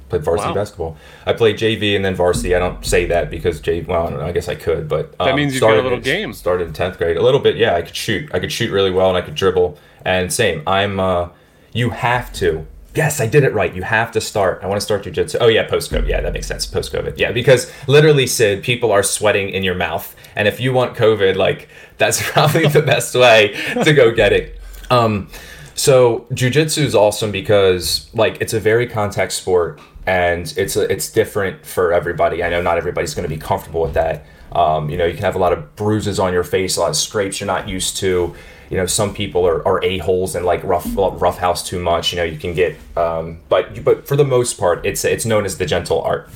played 0.10 0.24
varsity 0.24 0.50
wow. 0.50 0.56
basketball. 0.56 0.98
I 1.26 1.34
played 1.34 1.58
JV 1.58 1.96
and 1.96 2.04
then 2.04 2.16
varsity. 2.16 2.56
I 2.56 2.60
don't 2.60 2.84
say 2.86 3.06
that 3.06 3.30
because 3.30 3.62
JV. 3.62 3.88
Well, 3.88 4.08
I, 4.08 4.10
know, 4.10 4.22
I 4.22 4.32
guess 4.32 4.50
I 4.50 4.56
could, 4.56 4.88
but 4.90 5.16
um, 5.20 5.28
that 5.28 5.36
means 5.36 5.54
you 5.54 5.60
got 5.60 5.78
a 5.78 5.82
little 5.82 6.00
game. 6.00 6.34
Started 6.34 6.68
in 6.68 6.74
tenth 6.74 6.98
grade, 6.98 7.18
a 7.18 7.22
little 7.22 7.40
bit. 7.40 7.56
Yeah, 7.56 7.76
I 7.76 7.82
could 7.82 7.96
shoot. 7.96 8.30
I 8.34 8.40
could 8.40 8.52
shoot 8.52 8.72
really 8.72 8.92
well, 8.92 9.10
and 9.10 9.18
I 9.18 9.22
could 9.22 9.36
dribble. 9.36 9.78
And 10.04 10.32
same, 10.34 10.64
I'm. 10.68 11.00
Uh, 11.00 11.30
you 11.74 11.92
have 11.92 12.34
to. 12.34 12.66
Yes, 12.96 13.22
I 13.22 13.28
did 13.28 13.44
it 13.44 13.54
right. 13.54 13.74
You 13.74 13.84
have 13.84 14.12
to 14.14 14.22
start. 14.22 14.62
I 14.64 14.68
want 14.68 14.82
to 14.82 14.86
start 14.86 15.04
jujitsu. 15.04 15.38
Oh 15.40 15.48
yeah, 15.48 15.68
post 15.70 15.92
COVID. 15.92 16.08
Yeah, 16.08 16.22
that 16.22 16.34
makes 16.34 16.48
sense. 16.48 16.66
Post 16.66 16.92
COVID. 16.92 17.18
Yeah, 17.18 17.32
because 17.32 17.72
literally, 17.88 18.26
Sid, 18.26 18.64
people 18.64 18.92
are 18.92 19.04
sweating 19.04 19.50
in 19.50 19.64
your 19.64 19.76
mouth, 19.76 20.16
and 20.36 20.48
if 20.48 20.60
you 20.60 20.74
want 20.74 20.98
COVID, 20.98 21.36
like 21.36 21.70
that's 21.98 22.22
probably 22.32 22.68
the 22.68 22.82
best 22.82 23.14
way 23.16 23.56
to 23.84 23.94
go 23.94 24.12
get 24.12 24.34
it. 24.34 24.60
Um, 24.90 25.30
so 25.76 26.28
jujitsu 26.32 26.80
is 26.80 26.94
awesome 26.94 27.32
because 27.32 28.10
like 28.14 28.42
it's 28.42 28.54
a 28.54 28.60
very 28.60 28.86
contact 28.86 29.32
sport 29.32 29.80
and 30.10 30.52
it's 30.58 30.76
it's 30.76 31.12
different 31.12 31.64
for 31.64 31.94
everybody. 31.94 32.44
I 32.44 32.50
know 32.50 32.64
not 32.64 32.80
everybody's 32.80 33.14
going 33.14 33.30
to 33.30 33.36
be 33.36 33.40
comfortable 33.40 33.82
with 33.82 33.94
that. 33.94 34.26
Um, 34.52 34.90
you 34.90 34.98
know, 34.98 35.06
you 35.06 35.14
can 35.14 35.22
have 35.22 35.36
a 35.36 35.40
lot 35.40 35.54
of 35.54 35.76
bruises 35.76 36.18
on 36.20 36.34
your 36.34 36.44
face, 36.44 36.78
a 36.78 36.80
lot 36.80 36.90
of 36.90 36.96
scrapes 36.96 37.40
you're 37.40 37.46
not 37.46 37.70
used 37.70 37.98
to. 37.98 38.34
You 38.72 38.78
know, 38.78 38.88
some 38.88 39.14
people 39.14 39.48
are, 39.48 39.68
are 39.68 39.84
a 39.84 40.00
holes 40.00 40.34
and 40.34 40.48
like 40.48 40.64
rough 40.64 40.88
rough 40.96 41.38
house 41.38 41.62
too 41.68 41.80
much. 41.80 42.12
You 42.12 42.18
know, 42.18 42.24
you 42.24 42.40
can 42.40 42.56
get, 42.56 42.76
um, 42.98 43.40
but 43.50 43.84
but 43.84 44.08
for 44.08 44.16
the 44.16 44.26
most 44.26 44.60
part, 44.60 44.84
it's 44.84 45.06
it's 45.06 45.26
known 45.26 45.46
as 45.46 45.60
the 45.60 45.68
gentle 45.68 46.02
art. 46.02 46.28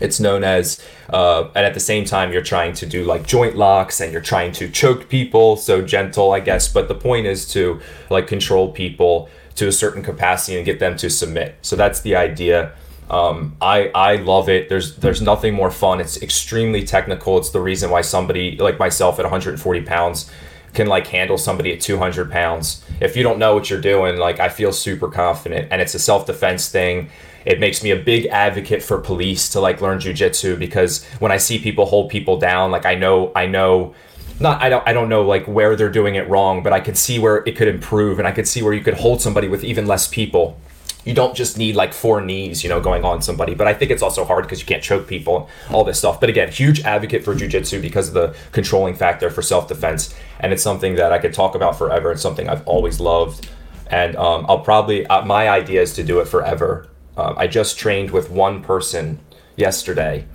It's 0.00 0.18
known 0.18 0.42
as, 0.42 0.82
uh, 1.10 1.48
and 1.54 1.66
at 1.66 1.74
the 1.74 1.80
same 1.92 2.06
time, 2.06 2.32
you're 2.32 2.48
trying 2.54 2.72
to 2.72 2.86
do 2.86 3.04
like 3.04 3.26
joint 3.26 3.54
locks 3.54 4.00
and 4.00 4.10
you're 4.12 4.22
trying 4.22 4.52
to 4.52 4.70
choke 4.70 5.10
people. 5.10 5.58
So 5.58 5.82
gentle, 5.82 6.32
I 6.32 6.40
guess. 6.40 6.72
But 6.72 6.88
the 6.88 6.94
point 6.94 7.26
is 7.26 7.46
to 7.52 7.82
like 8.08 8.26
control 8.26 8.72
people 8.72 9.28
to 9.56 9.68
a 9.68 9.72
certain 9.72 10.02
capacity 10.02 10.56
and 10.56 10.64
get 10.64 10.78
them 10.78 10.96
to 10.96 11.10
submit. 11.10 11.56
So 11.60 11.76
that's 11.76 12.00
the 12.00 12.16
idea. 12.16 12.72
Um, 13.10 13.56
I 13.60 13.90
I 13.92 14.16
love 14.16 14.48
it. 14.48 14.68
There's 14.68 14.96
there's 14.96 15.20
nothing 15.20 15.52
more 15.52 15.70
fun. 15.70 16.00
It's 16.00 16.22
extremely 16.22 16.84
technical. 16.84 17.38
It's 17.38 17.50
the 17.50 17.60
reason 17.60 17.90
why 17.90 18.02
somebody 18.02 18.56
like 18.56 18.78
myself 18.78 19.18
at 19.18 19.24
140 19.24 19.82
pounds 19.82 20.30
can 20.74 20.86
like 20.86 21.08
handle 21.08 21.36
somebody 21.36 21.72
at 21.72 21.80
200 21.80 22.30
pounds. 22.30 22.84
If 23.00 23.16
you 23.16 23.24
don't 23.24 23.40
know 23.40 23.54
what 23.54 23.68
you're 23.68 23.80
doing, 23.80 24.16
like 24.16 24.38
I 24.38 24.48
feel 24.48 24.72
super 24.72 25.08
confident, 25.08 25.68
and 25.72 25.82
it's 25.82 25.94
a 25.94 25.98
self 25.98 26.24
defense 26.24 26.68
thing. 26.68 27.10
It 27.44 27.58
makes 27.58 27.82
me 27.82 27.90
a 27.90 27.96
big 27.96 28.26
advocate 28.26 28.82
for 28.82 28.98
police 28.98 29.48
to 29.50 29.60
like 29.60 29.80
learn 29.80 29.98
jujitsu 29.98 30.56
because 30.56 31.04
when 31.18 31.32
I 31.32 31.38
see 31.38 31.58
people 31.58 31.86
hold 31.86 32.10
people 32.10 32.38
down, 32.38 32.70
like 32.70 32.86
I 32.86 32.94
know 32.94 33.32
I 33.34 33.46
know 33.46 33.92
not 34.38 34.62
I 34.62 34.68
don't 34.68 34.86
I 34.86 34.92
don't 34.92 35.08
know 35.08 35.22
like 35.22 35.48
where 35.48 35.74
they're 35.74 35.90
doing 35.90 36.14
it 36.14 36.28
wrong, 36.28 36.62
but 36.62 36.72
I 36.72 36.78
could 36.78 36.96
see 36.96 37.18
where 37.18 37.38
it 37.38 37.56
could 37.56 37.66
improve 37.66 38.20
and 38.20 38.28
I 38.28 38.30
could 38.30 38.46
see 38.46 38.62
where 38.62 38.72
you 38.72 38.82
could 38.82 38.94
hold 38.94 39.20
somebody 39.20 39.48
with 39.48 39.64
even 39.64 39.86
less 39.86 40.06
people 40.06 40.60
you 41.04 41.14
don't 41.14 41.34
just 41.34 41.56
need 41.56 41.76
like 41.76 41.92
four 41.92 42.20
knees, 42.20 42.62
you 42.62 42.68
know, 42.68 42.80
going 42.80 43.04
on 43.04 43.22
somebody. 43.22 43.54
But 43.54 43.66
I 43.66 43.74
think 43.74 43.90
it's 43.90 44.02
also 44.02 44.24
hard 44.24 44.44
because 44.44 44.60
you 44.60 44.66
can't 44.66 44.82
choke 44.82 45.06
people, 45.06 45.48
all 45.70 45.84
this 45.84 45.98
stuff. 45.98 46.20
But 46.20 46.28
again, 46.28 46.50
huge 46.50 46.82
advocate 46.82 47.24
for 47.24 47.34
jujitsu 47.34 47.80
because 47.80 48.08
of 48.08 48.14
the 48.14 48.36
controlling 48.52 48.94
factor 48.94 49.30
for 49.30 49.42
self 49.42 49.68
defense, 49.68 50.14
and 50.40 50.52
it's 50.52 50.62
something 50.62 50.96
that 50.96 51.12
I 51.12 51.18
could 51.18 51.32
talk 51.32 51.54
about 51.54 51.78
forever. 51.78 52.12
It's 52.12 52.22
something 52.22 52.48
I've 52.48 52.66
always 52.66 53.00
loved, 53.00 53.48
and 53.86 54.16
um, 54.16 54.46
I'll 54.48 54.60
probably 54.60 55.06
uh, 55.06 55.24
my 55.24 55.48
idea 55.48 55.80
is 55.80 55.94
to 55.94 56.02
do 56.02 56.20
it 56.20 56.28
forever. 56.28 56.88
Um, 57.16 57.34
I 57.36 57.46
just 57.46 57.78
trained 57.78 58.10
with 58.10 58.30
one 58.30 58.62
person 58.62 59.20
yesterday 59.56 60.26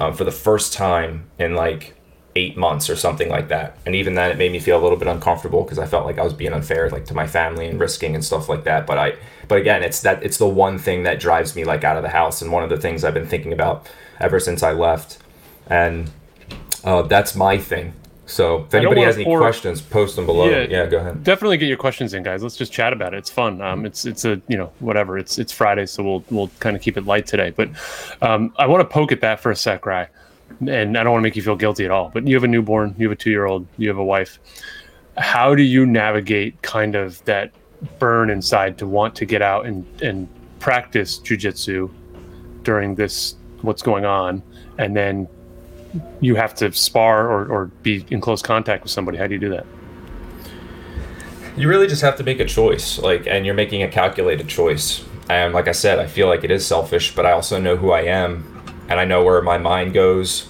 um, 0.00 0.14
for 0.14 0.24
the 0.24 0.32
first 0.32 0.72
time 0.72 1.28
in 1.38 1.54
like 1.54 1.95
eight 2.36 2.56
months 2.56 2.90
or 2.90 2.96
something 2.96 3.28
like 3.28 3.48
that. 3.48 3.76
And 3.86 3.94
even 3.94 4.14
then, 4.14 4.30
it 4.30 4.38
made 4.38 4.52
me 4.52 4.60
feel 4.60 4.78
a 4.78 4.82
little 4.82 4.98
bit 4.98 5.08
uncomfortable 5.08 5.62
because 5.64 5.78
I 5.78 5.86
felt 5.86 6.04
like 6.04 6.18
I 6.18 6.22
was 6.22 6.34
being 6.34 6.52
unfair, 6.52 6.90
like 6.90 7.06
to 7.06 7.14
my 7.14 7.26
family 7.26 7.66
and 7.66 7.80
risking 7.80 8.14
and 8.14 8.24
stuff 8.24 8.48
like 8.48 8.64
that. 8.64 8.86
But 8.86 8.98
I, 8.98 9.14
but 9.48 9.58
again, 9.58 9.82
it's 9.82 10.00
that 10.02 10.22
it's 10.22 10.38
the 10.38 10.48
one 10.48 10.78
thing 10.78 11.04
that 11.04 11.18
drives 11.18 11.56
me 11.56 11.64
like 11.64 11.84
out 11.84 11.96
of 11.96 12.02
the 12.02 12.10
house, 12.10 12.42
and 12.42 12.52
one 12.52 12.62
of 12.62 12.70
the 12.70 12.76
things 12.76 13.04
I've 13.04 13.14
been 13.14 13.26
thinking 13.26 13.52
about 13.52 13.88
ever 14.20 14.38
since 14.38 14.62
I 14.62 14.72
left, 14.72 15.18
and 15.68 16.10
uh, 16.84 17.02
that's 17.02 17.34
my 17.34 17.58
thing. 17.58 17.92
So 18.26 18.64
if 18.64 18.74
anybody 18.74 19.02
has 19.02 19.14
any 19.14 19.24
pour... 19.24 19.38
questions, 19.38 19.80
post 19.80 20.16
them 20.16 20.26
below. 20.26 20.50
Yeah, 20.50 20.66
yeah, 20.68 20.86
go 20.86 20.98
ahead. 20.98 21.22
Definitely 21.22 21.58
get 21.58 21.68
your 21.68 21.76
questions 21.76 22.12
in, 22.12 22.24
guys. 22.24 22.42
Let's 22.42 22.56
just 22.56 22.72
chat 22.72 22.92
about 22.92 23.14
it. 23.14 23.18
It's 23.18 23.30
fun. 23.30 23.62
Um, 23.62 23.86
it's 23.86 24.04
it's 24.04 24.24
a 24.24 24.40
you 24.48 24.56
know 24.56 24.72
whatever. 24.80 25.16
It's 25.16 25.38
it's 25.38 25.52
Friday, 25.52 25.86
so 25.86 26.02
we'll 26.02 26.24
we'll 26.30 26.50
kind 26.58 26.76
of 26.76 26.82
keep 26.82 26.96
it 26.96 27.06
light 27.06 27.26
today. 27.26 27.50
But 27.50 27.70
um, 28.20 28.52
I 28.56 28.66
want 28.66 28.80
to 28.80 28.92
poke 28.92 29.12
at 29.12 29.20
that 29.20 29.40
for 29.40 29.50
a 29.50 29.56
sec, 29.56 29.86
Rye 29.86 30.08
and 30.60 30.96
I 30.96 31.02
don't 31.02 31.12
want 31.12 31.22
to 31.22 31.26
make 31.26 31.36
you 31.36 31.42
feel 31.42 31.56
guilty 31.56 31.84
at 31.84 31.90
all, 31.90 32.10
but 32.12 32.26
you 32.26 32.34
have 32.34 32.44
a 32.44 32.48
newborn, 32.48 32.94
you 32.98 33.08
have 33.08 33.18
a 33.18 33.20
two 33.20 33.30
year 33.30 33.46
old, 33.46 33.66
you 33.76 33.88
have 33.88 33.98
a 33.98 34.04
wife. 34.04 34.38
How 35.16 35.54
do 35.54 35.62
you 35.62 35.86
navigate 35.86 36.60
kind 36.62 36.94
of 36.94 37.24
that 37.24 37.52
burn 37.98 38.30
inside 38.30 38.78
to 38.78 38.86
want 38.86 39.14
to 39.16 39.24
get 39.26 39.42
out 39.42 39.66
and, 39.66 39.86
and 40.02 40.28
practice 40.58 41.18
jujitsu 41.18 41.90
during 42.62 42.94
this, 42.94 43.36
what's 43.62 43.82
going 43.82 44.04
on? 44.04 44.42
And 44.78 44.96
then 44.96 45.28
you 46.20 46.34
have 46.34 46.54
to 46.56 46.72
spar 46.72 47.30
or, 47.30 47.46
or 47.46 47.66
be 47.82 48.04
in 48.10 48.20
close 48.20 48.42
contact 48.42 48.82
with 48.82 48.92
somebody. 48.92 49.18
How 49.18 49.26
do 49.26 49.34
you 49.34 49.40
do 49.40 49.50
that? 49.50 49.66
You 51.56 51.68
really 51.68 51.86
just 51.86 52.02
have 52.02 52.16
to 52.16 52.22
make 52.22 52.38
a 52.38 52.44
choice, 52.44 52.98
like, 52.98 53.26
and 53.26 53.46
you're 53.46 53.54
making 53.54 53.82
a 53.82 53.88
calculated 53.88 54.46
choice. 54.46 55.02
And 55.30 55.54
like 55.54 55.68
I 55.68 55.72
said, 55.72 55.98
I 55.98 56.06
feel 56.06 56.28
like 56.28 56.44
it 56.44 56.50
is 56.50 56.66
selfish, 56.66 57.14
but 57.14 57.24
I 57.24 57.32
also 57.32 57.58
know 57.58 57.76
who 57.76 57.92
I 57.92 58.02
am 58.02 58.55
and 58.88 59.00
I 59.00 59.04
know 59.04 59.24
where 59.24 59.40
my 59.42 59.58
mind 59.58 59.92
goes, 59.92 60.48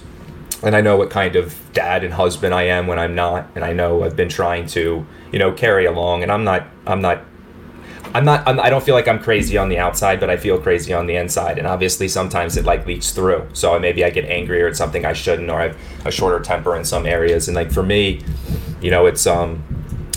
and 0.63 0.75
I 0.75 0.81
know 0.81 0.97
what 0.97 1.09
kind 1.09 1.35
of 1.35 1.55
dad 1.73 2.03
and 2.03 2.13
husband 2.13 2.53
I 2.53 2.63
am 2.63 2.87
when 2.87 2.99
I'm 2.99 3.15
not, 3.15 3.49
and 3.55 3.63
I 3.63 3.73
know 3.73 4.03
I've 4.03 4.15
been 4.15 4.29
trying 4.29 4.65
to, 4.67 5.05
you 5.31 5.39
know, 5.39 5.51
carry 5.51 5.85
along, 5.85 6.23
and 6.23 6.31
I'm 6.31 6.43
not, 6.43 6.67
I'm 6.85 7.01
not. 7.01 7.23
I'm 8.13 8.23
not. 8.23 8.47
I'm, 8.47 8.57
I 8.59 8.69
don't 8.69 8.83
feel 8.83 8.95
like 8.95 9.07
I'm 9.07 9.19
crazy 9.19 9.57
on 9.57 9.67
the 9.67 9.77
outside, 9.77 10.21
but 10.21 10.29
I 10.29 10.37
feel 10.37 10.57
crazy 10.57 10.93
on 10.93 11.07
the 11.07 11.17
inside, 11.17 11.57
and 11.57 11.67
obviously 11.67 12.07
sometimes 12.07 12.55
it 12.55 12.63
like 12.63 12.87
leaks 12.87 13.11
through. 13.11 13.49
So 13.51 13.77
maybe 13.77 14.05
I 14.05 14.09
get 14.09 14.25
angrier 14.25 14.67
at 14.67 14.77
something 14.77 15.05
I 15.05 15.11
shouldn't, 15.11 15.49
or 15.49 15.59
I 15.59 15.63
have 15.67 15.77
a 16.05 16.11
shorter 16.11 16.39
temper 16.39 16.75
in 16.77 16.85
some 16.85 17.05
areas. 17.05 17.49
And 17.49 17.55
like 17.55 17.69
for 17.69 17.83
me, 17.83 18.21
you 18.81 18.91
know, 18.91 19.07
it's 19.07 19.27
um, 19.27 19.61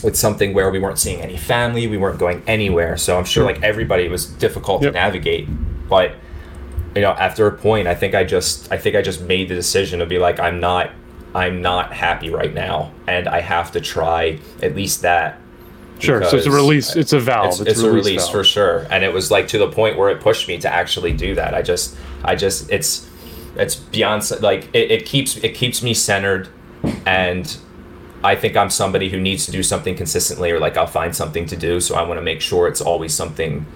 it's 0.04 0.18
something 0.18 0.54
where 0.54 0.70
we 0.70 0.78
weren't 0.78 0.98
seeing 0.98 1.20
any 1.20 1.36
family, 1.36 1.86
we 1.86 1.96
weren't 1.96 2.18
going 2.18 2.42
anywhere. 2.46 2.96
So 2.96 3.18
I'm 3.18 3.24
sure 3.24 3.44
like 3.44 3.62
everybody 3.62 4.08
was 4.08 4.26
difficult 4.26 4.82
yep. 4.82 4.92
to 4.92 4.98
navigate, 4.98 5.48
but 5.88 6.14
you 6.94 7.02
know, 7.02 7.12
after 7.12 7.46
a 7.46 7.52
point, 7.52 7.86
I 7.86 7.94
think 7.94 8.14
I 8.14 8.24
just 8.24 8.70
I 8.72 8.78
think 8.78 8.96
I 8.96 9.02
just 9.02 9.20
made 9.20 9.48
the 9.48 9.54
decision 9.54 10.00
to 10.00 10.06
be 10.06 10.18
like, 10.18 10.40
I'm 10.40 10.60
not 10.60 10.90
I'm 11.34 11.62
not 11.62 11.92
happy 11.92 12.30
right 12.30 12.52
now, 12.52 12.92
and 13.06 13.28
I 13.28 13.40
have 13.40 13.72
to 13.72 13.80
try 13.80 14.38
at 14.62 14.74
least 14.74 15.02
that 15.02 15.38
Sure. 16.00 16.24
So 16.24 16.36
it's 16.36 16.46
a 16.46 16.50
release. 16.50 16.96
It's 16.96 17.12
a 17.12 17.20
valve. 17.20 17.48
It's, 17.48 17.60
it's, 17.60 17.70
it's 17.70 17.80
a 17.82 17.90
release, 17.90 18.06
release 18.06 18.28
for 18.28 18.42
sure. 18.42 18.86
And 18.90 19.04
it 19.04 19.12
was 19.12 19.30
like 19.30 19.48
to 19.48 19.58
the 19.58 19.70
point 19.70 19.98
where 19.98 20.08
it 20.08 20.20
pushed 20.20 20.48
me 20.48 20.58
to 20.58 20.72
actually 20.72 21.12
do 21.12 21.34
that. 21.34 21.54
I 21.54 21.60
just, 21.60 21.94
I 22.24 22.36
just, 22.36 22.70
it's, 22.70 23.06
it's 23.56 23.76
beyond 23.76 24.30
like 24.40 24.68
it, 24.72 24.90
it 24.90 25.06
keeps 25.06 25.36
it 25.38 25.54
keeps 25.54 25.82
me 25.82 25.92
centered, 25.92 26.48
and 27.04 27.56
I 28.22 28.36
think 28.36 28.56
I'm 28.56 28.70
somebody 28.70 29.08
who 29.08 29.20
needs 29.20 29.46
to 29.46 29.52
do 29.52 29.62
something 29.62 29.96
consistently, 29.96 30.50
or 30.50 30.60
like 30.60 30.76
I'll 30.76 30.86
find 30.86 31.14
something 31.14 31.46
to 31.46 31.56
do. 31.56 31.80
So 31.80 31.96
I 31.96 32.02
want 32.02 32.18
to 32.18 32.22
make 32.22 32.40
sure 32.40 32.68
it's 32.68 32.80
always 32.80 33.12
something 33.12 33.66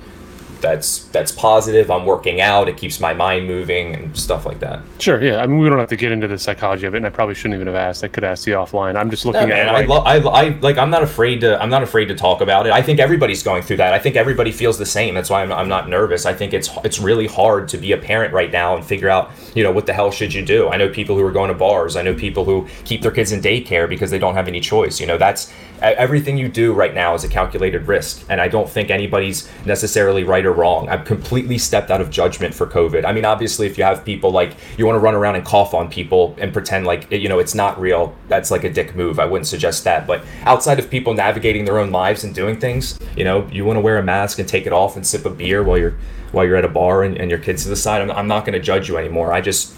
that's 0.64 1.04
that's 1.04 1.30
positive. 1.30 1.90
I'm 1.90 2.06
working 2.06 2.40
out. 2.40 2.68
It 2.68 2.76
keeps 2.78 2.99
my 2.99 3.12
mind 3.12 3.47
moving 3.47 3.94
and 3.94 4.16
stuff 4.16 4.47
like 4.47 4.61
that. 4.61 4.83
Sure. 4.99 5.23
Yeah. 5.23 5.42
I 5.42 5.47
mean, 5.47 5.59
we 5.59 5.68
don't 5.68 5.78
have 5.78 5.90
to 5.90 5.97
get 5.97 6.11
into 6.11 6.26
the 6.26 6.38
psychology 6.38 6.87
of 6.87 6.94
it, 6.94 6.97
and 6.97 7.06
I 7.06 7.11
probably 7.11 7.35
shouldn't 7.35 7.54
even 7.54 7.66
have 7.66 7.76
asked. 7.76 8.02
I 8.02 8.09
could 8.09 8.25
ask 8.25 8.47
you 8.47 8.54
offline. 8.54 8.97
I'm 8.97 9.11
just 9.11 9.26
looking 9.26 9.49
no, 9.49 9.54
at. 9.54 9.66
Man. 9.66 9.75
Like, 9.75 10.06
I, 10.06 10.18
lo- 10.18 10.30
I, 10.33 10.47
I 10.47 10.49
like. 10.61 10.78
I'm 10.78 10.90
not 10.90 11.02
afraid 11.02 11.42
to. 11.42 11.62
I'm 11.62 11.68
not 11.68 11.83
afraid 11.83 12.06
to 12.06 12.14
talk 12.14 12.40
about 12.40 12.66
it. 12.66 12.73
I 12.73 12.80
think 12.80 12.99
everybody's 12.99 13.42
going 13.42 13.62
through 13.62 13.76
that. 13.76 13.92
I 13.92 13.99
think 13.99 14.16
everybody 14.16 14.50
feels 14.50 14.78
the 14.78 14.87
same. 14.87 15.14
That's 15.14 15.28
why 15.28 15.42
I'm, 15.42 15.52
I'm 15.52 15.68
not 15.68 15.88
nervous. 15.88 16.25
I 16.25 16.33
think 16.33 16.54
it's 16.54 16.71
it's 16.83 16.99
really 16.99 17.26
hard 17.26 17.68
to 17.68 17.76
be 17.76 17.92
a 17.92 17.99
parent 17.99 18.33
right 18.33 18.50
now 18.50 18.75
and 18.75 18.85
figure 18.85 19.11
out 19.11 19.30
you 19.54 19.62
know 19.62 19.73
what 19.73 19.85
the 19.85 19.92
hell 19.92 20.11
should 20.11 20.33
you 20.33 20.44
do. 20.44 20.71
I 20.71 20.78
know 20.78 20.88
people 20.88 21.16
who 21.16 21.25
are 21.25 21.33
going 21.33 21.49
to 21.49 21.54
bars. 21.54 21.94
I 21.97 22.02
know 22.02 22.14
people 22.14 22.44
who 22.44 22.66
keep 22.85 23.02
their 23.02 23.12
kids 23.12 23.33
in 23.33 23.42
daycare 23.42 23.88
because 23.88 24.11
they 24.11 24.18
don't 24.18 24.35
have 24.35 24.49
any 24.49 24.61
choice. 24.61 24.99
You 24.99 25.06
know 25.06 25.18
that's 25.18 25.52
everything 25.81 26.38
you 26.38 26.49
do 26.49 26.73
right 26.73 26.95
now 26.95 27.14
is 27.14 27.25
a 27.25 27.28
calculated 27.28 27.87
risk, 27.87 28.25
and 28.28 28.40
I 28.40 28.49
don't 28.49 28.69
think 28.69 28.90
anybody's 28.90 29.49
necessarily 29.64 30.25
right 30.25 30.45
or 30.45 30.52
wrong. 30.52 30.88
I've 30.88 31.04
completely 31.04 31.59
stepped 31.59 31.90
out 31.90 32.00
of 32.00 32.11
judgment 32.11 32.54
for 32.54 32.66
COVID. 32.66 33.04
I 33.04 33.12
mean, 33.12 33.25
obviously, 33.25 33.66
if 33.66 33.76
you 33.78 33.85
have 33.85 34.04
people 34.04 34.31
like 34.31 34.57
you 34.76 34.87
want 34.87 34.97
to 34.97 35.00
run 35.00 35.14
around 35.14 35.37
and 35.37 35.45
cough 35.45 35.75
on 35.75 35.90
people 35.90 36.35
and 36.38 36.52
pretend 36.52 36.87
like 36.87 37.11
you 37.11 37.28
know 37.28 37.38
it's 37.38 37.54
not 37.54 37.81
real, 37.81 38.14
that's 38.28 38.50
like 38.50 38.64
a 38.64 38.73
dick 38.73 38.95
move. 38.95 39.19
I 39.19 39.26
wouldn't 39.26 39.47
suggest 39.47 39.85
that. 39.85 40.07
But 40.07 40.25
outside 40.43 40.78
of 40.78 40.90
people 40.90 41.14
navigating 41.14 41.64
their 41.64 41.78
own 41.78 41.90
lives 41.90 42.25
and 42.25 42.35
doing 42.35 42.59
things, 42.59 42.99
you 43.16 43.25
know, 43.25 43.47
you 43.49 43.64
want 43.64 43.76
to 43.76 43.81
wear 43.81 43.99
a 43.99 44.02
mask 44.02 44.38
and 44.38 44.49
take 44.49 44.66
it 44.66 44.73
off 44.73 44.97
and 44.97 45.07
sip 45.07 45.25
a 45.25 45.31
beer 45.31 45.62
while 45.62 45.78
you're 45.78 45.97
while 46.33 46.45
you're 46.45 46.57
at 46.57 46.64
a 46.64 46.69
bar 46.69 47.04
and, 47.04 47.16
and 47.16 47.31
your 47.31 47.38
kids 47.38 47.62
to 47.62 47.69
the 47.69 47.76
side. 47.76 48.02
I'm, 48.02 48.11
I'm 48.11 48.26
not 48.26 48.45
going 48.45 48.54
to 48.54 48.61
judge 48.61 48.88
you 48.88 48.97
anymore. 48.97 49.33
I 49.33 49.40
just 49.40 49.75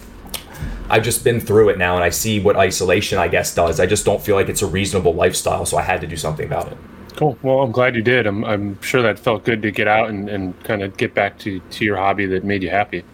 I've 0.88 1.02
just 1.02 1.24
been 1.24 1.40
through 1.40 1.70
it 1.70 1.78
now 1.78 1.96
and 1.96 2.04
I 2.04 2.10
see 2.10 2.40
what 2.40 2.56
isolation, 2.56 3.18
I 3.18 3.28
guess, 3.28 3.54
does. 3.54 3.80
I 3.80 3.86
just 3.86 4.04
don't 4.04 4.22
feel 4.22 4.36
like 4.36 4.48
it's 4.48 4.62
a 4.62 4.66
reasonable 4.66 5.14
lifestyle, 5.14 5.66
so 5.66 5.76
I 5.76 5.82
had 5.82 6.00
to 6.00 6.06
do 6.06 6.16
something 6.16 6.46
about 6.46 6.70
it. 6.70 6.78
Cool. 7.16 7.38
Well, 7.42 7.60
I'm 7.60 7.72
glad 7.72 7.96
you 7.96 8.02
did. 8.02 8.26
I'm, 8.26 8.44
I'm 8.44 8.80
sure 8.82 9.02
that 9.02 9.18
felt 9.18 9.44
good 9.44 9.62
to 9.62 9.70
get 9.70 9.88
out 9.88 10.10
and, 10.10 10.28
and 10.28 10.62
kind 10.64 10.82
of 10.82 10.96
get 10.96 11.14
back 11.14 11.38
to, 11.40 11.60
to 11.60 11.84
your 11.84 11.96
hobby 11.96 12.26
that 12.26 12.44
made 12.44 12.62
you 12.62 12.70
happy. 12.70 13.04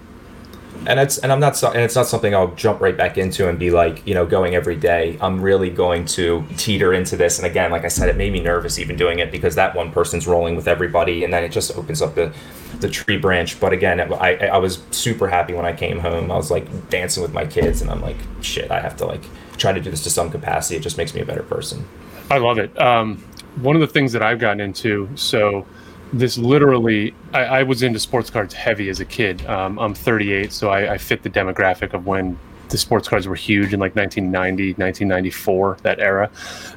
And 0.87 0.99
it's 0.99 1.19
and 1.19 1.31
I'm 1.31 1.41
not 1.41 1.63
and 1.63 1.83
it's 1.83 1.95
not 1.95 2.07
something 2.07 2.35
I'll 2.35 2.55
jump 2.55 2.81
right 2.81 2.97
back 2.97 3.17
into 3.17 3.49
and 3.49 3.59
be 3.59 3.71
like 3.71 4.07
you 4.07 4.15
know 4.15 4.27
going 4.27 4.55
every 4.55 4.77
day. 4.77 5.17
I'm 5.21 5.41
really 5.41 5.71
going 5.71 6.05
to 6.07 6.45
teeter 6.57 6.93
into 6.93 7.17
this. 7.17 7.39
And 7.39 7.47
again, 7.47 7.71
like 7.71 7.85
I 7.85 7.89
said, 7.89 8.09
it 8.09 8.17
made 8.17 8.33
me 8.33 8.41
nervous 8.41 8.79
even 8.79 8.97
doing 8.97 9.21
it 9.21 9.31
because 9.31 9.55
that 9.55 9.75
one 9.75 9.93
person's 9.93 10.27
rolling 10.27 10.57
with 10.57 10.67
everybody, 10.67 11.25
and 11.25 11.33
then 11.33 11.45
it 11.45 11.51
just 11.51 11.77
opens 11.77 12.03
up 12.03 12.15
the 12.15 12.33
the 12.81 12.89
tree 12.89 13.17
branch. 13.17 13.61
But 13.61 13.73
again, 13.73 14.01
I, 14.01 14.37
I 14.49 14.59
was 14.59 14.83
super 14.91 15.29
happy 15.29 15.55
when 15.55 15.65
I 15.65 15.73
came 15.73 15.99
home. 15.99 16.31
I 16.31 16.37
was 16.37 16.51
like 16.51 16.91
dancing 16.91 17.23
with 17.23 17.33
my 17.33 17.47
kids, 17.47 17.81
and 17.81 17.91
I'm 17.91 18.03
like, 18.03 18.17
shit, 18.41 18.71
I 18.71 18.81
have 18.81 18.97
to 18.99 19.07
like 19.07 19.23
try 19.57 19.73
to 19.73 19.81
do 19.81 19.91
this 19.91 20.03
to 20.05 20.11
some 20.11 20.31
capacity. 20.31 20.77
It 20.77 20.83
just 20.83 20.99
makes 20.99 21.15
me 21.15 21.21
a 21.21 21.27
better 21.27 21.43
person. 21.43 21.87
I 22.31 22.39
love 22.39 22.59
it. 22.59 22.79
Um, 22.81 23.23
one 23.57 23.77
of 23.77 23.81
the 23.81 23.87
things 23.87 24.13
that 24.13 24.23
I've 24.23 24.39
gotten 24.39 24.61
into, 24.61 25.09
so 25.15 25.67
this 26.13 26.37
literally, 26.37 27.15
I, 27.33 27.45
I 27.45 27.63
was 27.63 27.83
into 27.83 27.99
sports 27.99 28.31
cards 28.31 28.53
heavy 28.53 28.89
as 28.89 29.01
a 29.01 29.05
kid. 29.05 29.45
Um, 29.47 29.79
I'm 29.79 29.95
38, 29.95 30.53
so 30.53 30.71
I, 30.71 30.95
I 30.95 30.99
fit 30.99 31.23
the 31.23 31.31
demographic 31.31 31.95
of 31.95 32.07
when 32.07 32.39
the 32.69 32.79
sports 32.79 33.09
cards 33.09 33.27
were 33.27 33.35
huge 33.35 33.73
in 33.73 33.81
like 33.81 33.97
1990, 33.97 34.73
1994, 34.75 35.79
that 35.83 36.01
era. 36.01 36.31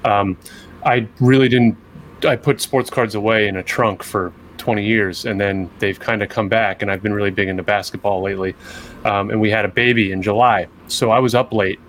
Um, 0.04 0.38
I 0.86 1.08
really 1.20 1.50
didn't. 1.50 1.78
I 2.26 2.36
put 2.36 2.62
sports 2.62 2.90
cards 2.90 3.16
away 3.16 3.48
in 3.48 3.58
a 3.58 3.64
trunk 3.64 4.04
for 4.04 4.32
20 4.58 4.86
years, 4.86 5.26
and 5.26 5.40
then 5.40 5.70
they've 5.80 6.00
kind 6.00 6.24
of 6.24 6.30
come 6.30 6.48
back. 6.48 6.82
And 6.82 6.90
I've 6.90 7.04
been 7.04 7.14
really 7.14 7.32
big 7.32 7.50
into 7.50 7.64
basketball 7.64 8.22
lately. 8.22 8.56
Um, 9.04 9.30
and 9.30 9.42
we 9.42 9.50
had 9.50 9.66
a 9.66 9.70
baby 9.70 10.12
in 10.12 10.22
July, 10.22 10.68
so 10.88 11.12
I 11.12 11.20
was 11.20 11.36
up 11.36 11.54
late 11.54 11.80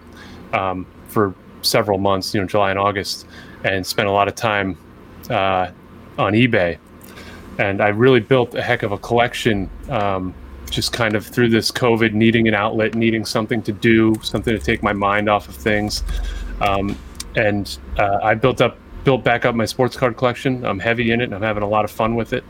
um, 0.53 0.87
for 1.09 1.35
several 1.63 1.99
months, 1.99 2.35
you 2.35 2.41
know, 2.41 2.47
July 2.47 2.71
and 2.71 2.79
August, 2.79 3.27
and 3.65 3.87
spent 3.87 4.09
a 4.09 4.13
lot 4.13 4.29
of 4.29 4.35
time 4.35 4.77
uh, 5.31 5.71
on 6.19 6.33
eBay. 6.33 6.79
And 7.59 7.81
I 7.81 7.89
really 7.89 8.21
built 8.21 8.55
a 8.55 8.63
heck 8.63 8.83
of 8.83 8.93
a 8.93 8.99
collection. 8.99 9.71
Um, 9.89 10.35
just 10.71 10.93
kind 10.93 11.15
of 11.15 11.25
through 11.25 11.49
this 11.49 11.71
COVID, 11.71 12.13
needing 12.13 12.49
an 12.49 12.55
outlet, 12.55 12.95
needing 12.95 13.25
something 13.25 13.63
to 13.63 13.73
do, 13.73 14.15
something 14.23 14.57
to 14.57 14.63
take 14.63 14.83
my 14.83 14.93
mind 14.93 15.29
off 15.29 15.49
of 15.49 15.55
things. 15.55 16.03
Um, 16.61 16.99
and 17.37 17.79
uh, 17.99 18.19
I 18.23 18.35
built 18.35 18.61
up 18.61 18.79
built 19.05 19.23
back 19.23 19.45
up 19.45 19.55
my 19.55 19.65
sports 19.65 19.97
card 19.97 20.17
collection. 20.17 20.65
I'm 20.65 20.81
heavy 20.81 21.13
in 21.13 21.21
it 21.21 21.25
and 21.25 21.35
I'm 21.35 21.43
having 21.43 21.63
a 21.63 21.69
lot 21.69 21.85
of 21.85 21.93
fun 21.93 22.17
with 22.17 22.33
it. 22.33 22.43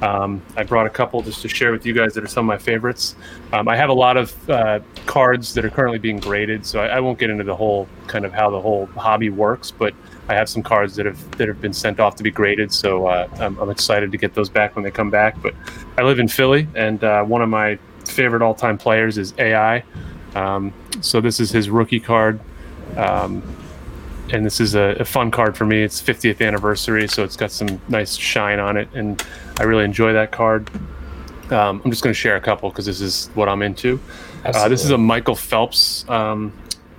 Um, 0.00 0.40
I 0.56 0.62
brought 0.62 0.86
a 0.86 0.90
couple 0.90 1.20
just 1.20 1.42
to 1.42 1.48
share 1.48 1.72
with 1.72 1.84
you 1.84 1.92
guys 1.92 2.14
that 2.14 2.24
are 2.24 2.28
some 2.28 2.48
of 2.48 2.48
my 2.48 2.56
favorites. 2.56 3.14
Um, 3.52 3.68
I 3.68 3.76
have 3.76 3.90
a 3.90 3.94
lot 3.94 4.16
of 4.16 4.50
uh, 4.50 4.80
cards 5.04 5.52
that 5.52 5.64
are 5.64 5.68
currently 5.68 5.98
being 5.98 6.18
graded, 6.18 6.64
so 6.64 6.80
I, 6.80 6.86
I, 6.86 7.00
won't 7.00 7.18
get 7.18 7.28
into 7.28 7.44
the 7.44 7.54
whole 7.54 7.86
kind 8.06 8.24
of 8.24 8.32
how 8.32 8.48
the 8.48 8.60
whole 8.60 8.86
hobby 8.96 9.28
works, 9.28 9.70
but 9.70 9.92
I 10.28 10.34
have 10.34 10.48
some 10.48 10.62
cards 10.62 10.96
that 10.96 11.06
have 11.06 11.38
that 11.38 11.48
have 11.48 11.60
been 11.60 11.72
sent 11.72 11.98
off 11.98 12.16
to 12.16 12.22
be 12.22 12.30
graded, 12.30 12.72
so 12.72 13.06
uh, 13.06 13.28
I'm, 13.38 13.58
I'm, 13.58 13.70
excited 13.70 14.12
to 14.12 14.18
get 14.18 14.34
those 14.34 14.48
back 14.48 14.76
when 14.76 14.84
they 14.84 14.90
come 14.90 15.10
back. 15.10 15.40
But 15.42 15.54
I 15.98 16.02
live 16.02 16.18
in 16.18 16.28
Philly, 16.28 16.68
and 16.74 17.02
uh, 17.02 17.24
one 17.24 17.42
of 17.42 17.48
my 17.48 17.78
favorite 18.04 18.42
all-time 18.42 18.78
players 18.78 19.18
is 19.18 19.34
AI. 19.38 19.82
Um, 20.34 20.72
so 21.00 21.20
this 21.20 21.40
is 21.40 21.50
his 21.50 21.68
rookie 21.68 22.00
card. 22.00 22.40
Um, 22.96 23.42
and 24.32 24.46
this 24.46 24.60
is 24.60 24.74
a, 24.74 24.96
a, 25.00 25.04
fun 25.04 25.30
card 25.30 25.56
for 25.56 25.66
me. 25.66 25.82
It's 25.82 26.00
50th 26.00 26.46
anniversary, 26.46 27.08
so 27.08 27.24
it's 27.24 27.36
got 27.36 27.50
some 27.50 27.80
nice 27.88 28.14
shine 28.14 28.60
on 28.60 28.76
it, 28.76 28.88
and 28.94 29.20
I 29.58 29.64
really 29.64 29.84
enjoy 29.84 30.12
that 30.12 30.30
card. 30.30 30.70
Um, 31.50 31.82
I'm 31.84 31.90
just 31.90 32.02
going 32.02 32.12
to 32.12 32.18
share 32.18 32.36
a 32.36 32.40
couple 32.40 32.70
because 32.70 32.86
this 32.86 33.00
is 33.00 33.28
what 33.34 33.48
I'm 33.48 33.62
into. 33.62 33.98
Uh, 34.44 34.68
this 34.68 34.84
is 34.84 34.90
a 34.90 34.98
Michael 34.98 35.34
Phelps 35.34 36.08
um, 36.08 36.52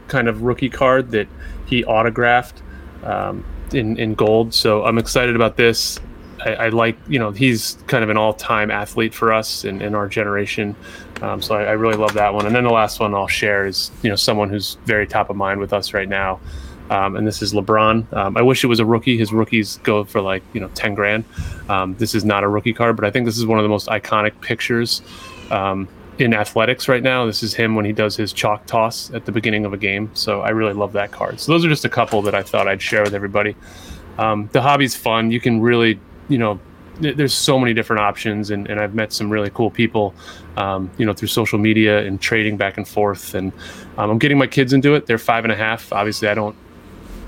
kind 0.08 0.28
of 0.28 0.42
rookie 0.42 0.70
card 0.70 1.12
that 1.12 1.28
he 1.66 1.86
autographed 1.86 2.62
um, 3.03 3.43
in 3.74 3.98
in 3.98 4.13
gold. 4.13 4.53
So 4.53 4.84
I'm 4.86 4.98
excited 4.98 5.36
about 5.36 5.58
this. 5.58 6.00
I, 6.43 6.53
I, 6.53 6.70
like, 6.70 6.98
you 7.08 7.20
know, 7.20 7.29
he's 7.29 7.77
kind 7.86 8.03
of 8.03 8.10
an 8.10 8.17
all-time 8.17 8.72
athlete 8.72 9.13
for 9.13 9.31
us 9.31 9.63
in, 9.63 9.79
in 9.79 9.93
our 9.93 10.08
generation. 10.08 10.75
Um, 11.22 11.39
so 11.39 11.53
I, 11.53 11.65
I 11.65 11.72
really 11.74 11.98
love 11.98 12.15
that 12.15 12.34
one. 12.34 12.48
And 12.48 12.55
then 12.55 12.63
the 12.63 12.72
last 12.72 13.00
one 13.00 13.13
I'll 13.13 13.27
share 13.27 13.67
is, 13.67 13.91
you 14.01 14.10
know, 14.10 14.15
someone 14.15 14.50
who's 14.50 14.75
very 14.86 15.05
top 15.05 15.29
of 15.29 15.36
mind 15.36 15.60
with 15.60 15.72
us 15.72 15.93
right 15.93 16.10
now. 16.10 16.39
Um, 16.89 17.15
and 17.15 17.25
this 17.25 17.41
is 17.41 17.53
LeBron. 17.53 18.12
Um, 18.13 18.36
I 18.36 18.41
wish 18.41 18.65
it 18.65 18.67
was 18.67 18.81
a 18.81 18.86
rookie. 18.86 19.17
His 19.17 19.31
rookies 19.31 19.77
go 19.84 20.03
for 20.03 20.20
like 20.20 20.43
you 20.51 20.60
know 20.60 20.67
ten 20.75 20.93
grand. 20.93 21.24
Um, 21.70 21.96
this 21.96 22.13
is 22.13 22.25
not 22.25 22.43
a 22.43 22.50
rookie 22.50 22.74
card, 22.74 22.98
but 22.98 23.05
I 23.05 23.12
think 23.12 23.25
this 23.25 23.38
is 23.38 23.46
one 23.46 23.60
of 23.60 23.63
the 23.63 23.70
most 23.70 23.88
iconic 23.88 24.39
pictures 24.41 25.01
um, 25.51 25.88
in 26.18 26.34
athletics 26.34 26.88
right 26.88 27.01
now. 27.01 27.25
This 27.25 27.44
is 27.44 27.53
him 27.53 27.75
when 27.75 27.86
he 27.86 27.94
does 27.94 28.15
his 28.15 28.34
chalk 28.34 28.65
toss 28.65 29.12
at 29.13 29.25
the 29.25 29.32
beginning 29.32 29.65
of 29.65 29.74
a 29.74 29.77
game. 29.77 30.10
So 30.13 30.41
I 30.41 30.50
really 30.50 30.74
love 30.74 30.94
that 30.94 31.12
card. 31.12 31.39
So 31.39 31.51
those 31.51 31.65
are 31.65 31.70
just 31.70 31.86
a 31.86 31.89
couple 31.89 32.22
that 32.24 32.36
I 32.36 32.44
thought 32.44 32.68
I'd 32.68 32.82
share 32.82 33.03
with 33.03 33.13
everybody. 33.13 33.56
Um, 34.18 34.50
the 34.51 34.62
hobby's 34.62 34.96
fun. 34.96 35.32
You 35.32 35.39
can 35.39 35.62
really 35.62 36.00
you 36.30 36.38
know 36.38 36.60
there's 37.00 37.34
so 37.34 37.58
many 37.58 37.74
different 37.74 38.01
options 38.01 38.51
and, 38.51 38.70
and 38.70 38.80
I've 38.80 38.94
met 38.94 39.12
some 39.12 39.30
really 39.30 39.50
cool 39.50 39.72
people 39.72 40.13
um, 40.58 40.89
you 40.98 41.06
know 41.06 41.13
through 41.13 41.30
social 41.30 41.58
media 41.58 42.06
and 42.06 42.22
trading 42.22 42.58
back 42.58 42.77
and 42.77 42.88
forth 42.88 43.34
and 43.34 43.51
um, 43.98 44.12
I'm 44.12 44.20
getting 44.20 44.38
my 44.38 44.48
kids 44.48 44.72
into 44.72 44.94
it 44.96 45.08
they're 45.08 45.18
five 45.18 45.44
and 45.44 45.51
a 45.51 45.56
half 45.56 45.91
obviously 45.91 46.27
I 46.27 46.34
don't 46.34 46.56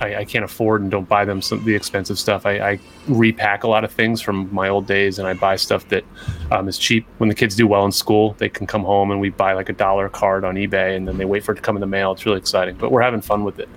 I, 0.03 0.19
I, 0.19 0.25
can't 0.25 0.43
afford 0.43 0.81
and 0.81 0.91
don't 0.91 1.07
buy 1.07 1.25
them 1.25 1.41
some 1.41 1.63
the 1.63 1.75
expensive 1.75 2.19
stuff. 2.19 2.45
I, 2.45 2.59
I, 2.59 2.79
repack 3.07 3.63
a 3.63 3.67
lot 3.67 3.83
of 3.83 3.91
things 3.91 4.21
from 4.21 4.53
my 4.53 4.69
old 4.69 4.87
days, 4.87 5.19
and 5.19 5.27
I 5.27 5.33
buy 5.33 5.55
stuff 5.55 5.87
that 5.89 6.03
um, 6.51 6.67
is 6.67 6.77
cheap. 6.77 7.05
When 7.17 7.29
the 7.29 7.35
kids 7.35 7.55
do 7.55 7.67
well 7.67 7.85
in 7.85 7.91
school, 7.91 8.35
they 8.37 8.49
can 8.49 8.67
come 8.67 8.83
home 8.83 9.11
and 9.11 9.19
we 9.19 9.29
buy 9.29 9.53
like 9.53 9.69
a 9.69 9.73
dollar 9.73 10.09
card 10.09 10.43
on 10.45 10.55
eBay, 10.55 10.95
and 10.95 11.07
then 11.07 11.17
they 11.17 11.25
wait 11.25 11.43
for 11.43 11.53
it 11.53 11.55
to 11.55 11.61
come 11.61 11.75
in 11.75 11.81
the 11.81 11.87
mail. 11.87 12.11
It's 12.11 12.25
really 12.25 12.37
exciting, 12.37 12.75
but 12.75 12.91
we're 12.91 13.01
having 13.01 13.21
fun 13.21 13.43
with 13.43 13.59
it. 13.59 13.69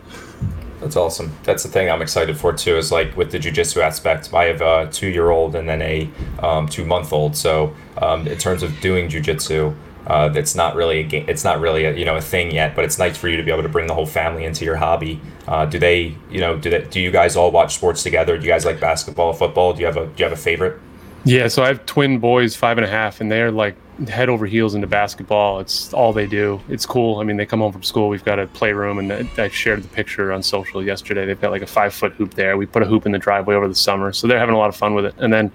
That's 0.81 0.97
awesome. 0.97 1.33
That's 1.43 1.63
the 1.63 1.71
thing 1.71 1.91
I'm 1.91 2.03
excited 2.03 2.37
for 2.37 2.53
too. 2.53 2.77
Is 2.77 2.93
like 2.93 3.17
with 3.17 3.33
the 3.33 3.39
jujitsu 3.39 3.81
aspect. 3.81 4.33
I 4.35 4.45
have 4.45 4.61
a 4.61 4.91
two 4.93 5.09
year 5.09 5.31
old 5.31 5.55
and 5.57 5.69
then 5.69 5.83
a 5.83 6.11
um, 6.41 6.69
two 6.69 6.85
month 6.85 7.13
old. 7.13 7.37
So 7.37 7.75
um, 7.99 8.27
in 8.27 8.37
terms 8.39 8.63
of 8.63 8.79
doing 8.81 9.09
jujitsu, 9.09 9.75
uh, 10.07 10.29
that's 10.29 10.55
not 10.55 10.77
really 10.77 11.01
a 11.01 11.03
game. 11.03 11.25
It's 11.29 11.45
not 11.45 11.61
really 11.61 11.85
a 11.85 11.95
you 11.95 12.05
know 12.05 12.17
a 12.17 12.21
thing 12.21 12.51
yet, 12.51 12.77
but 12.77 12.85
it's 12.85 12.99
nice 12.99 13.17
for 13.17 13.29
you 13.29 13.37
to 13.37 13.43
be 13.43 13.51
able 13.51 13.63
to 13.63 13.69
bring 13.69 13.87
the 13.87 13.95
whole 13.95 14.07
family 14.07 14.45
into 14.45 14.65
your 14.65 14.77
hobby. 14.77 15.21
Uh, 15.49 15.67
do 15.67 15.79
they 15.79 16.17
you 16.31 16.41
know 16.41 16.57
do 16.57 16.71
that? 16.71 16.91
Do 16.91 17.01
you 17.01 17.11
guys 17.11 17.37
all 17.37 17.51
watch 17.51 17.75
sports 17.75 18.03
together? 18.03 18.39
Do 18.39 18.45
you 18.45 18.51
guys 18.51 18.65
like 18.65 18.81
basketball, 18.81 19.33
football? 19.33 19.73
Do 19.73 19.81
you 19.81 19.87
have 19.87 19.97
a 19.97 20.07
do 20.07 20.13
you 20.19 20.25
have 20.25 20.33
a 20.33 20.41
favorite? 20.41 20.81
Yeah, 21.25 21.49
so 21.49 21.65
I 21.65 21.67
have 21.67 21.85
twin 21.87 22.21
boys, 22.21 22.55
five 22.55 22.79
and 22.79 22.85
a 22.85 22.89
half, 22.89 23.21
and 23.21 23.33
they're 23.33 23.51
like 23.51 23.75
head 24.09 24.29
over 24.29 24.47
heels 24.47 24.77
into 24.77 24.87
basketball. 24.87 25.59
It's 25.59 25.93
all 25.93 26.13
they 26.13 26.27
do. 26.29 26.61
It's 26.69 26.87
cool. 26.87 27.19
I 27.19 27.25
mean, 27.25 27.37
they 27.37 27.47
come 27.47 27.59
home 27.59 27.73
from 27.73 27.83
school. 27.83 28.09
We've 28.09 28.25
got 28.25 28.39
a 28.39 28.47
playroom, 28.47 28.99
and 29.01 29.29
I 29.37 29.49
shared 29.49 29.83
the 29.83 29.89
picture 29.89 30.33
on 30.33 30.45
social 30.45 30.85
yesterday. 30.85 31.27
They've 31.27 31.41
got 31.41 31.51
like 31.51 31.63
a 31.63 31.67
five 31.67 31.95
foot 31.95 32.13
hoop 32.13 32.35
there. 32.35 32.57
We 32.57 32.67
put 32.67 32.83
a 32.83 32.87
hoop 32.87 33.07
in 33.07 33.13
the 33.13 33.19
driveway 33.19 33.57
over 33.57 33.67
the 33.67 33.75
summer, 33.75 34.13
so 34.13 34.29
they're 34.29 34.39
having 34.39 34.55
a 34.55 34.59
lot 34.59 34.69
of 34.69 34.77
fun 34.77 34.95
with 34.95 35.07
it. 35.07 35.15
And 35.19 35.33
then, 35.33 35.51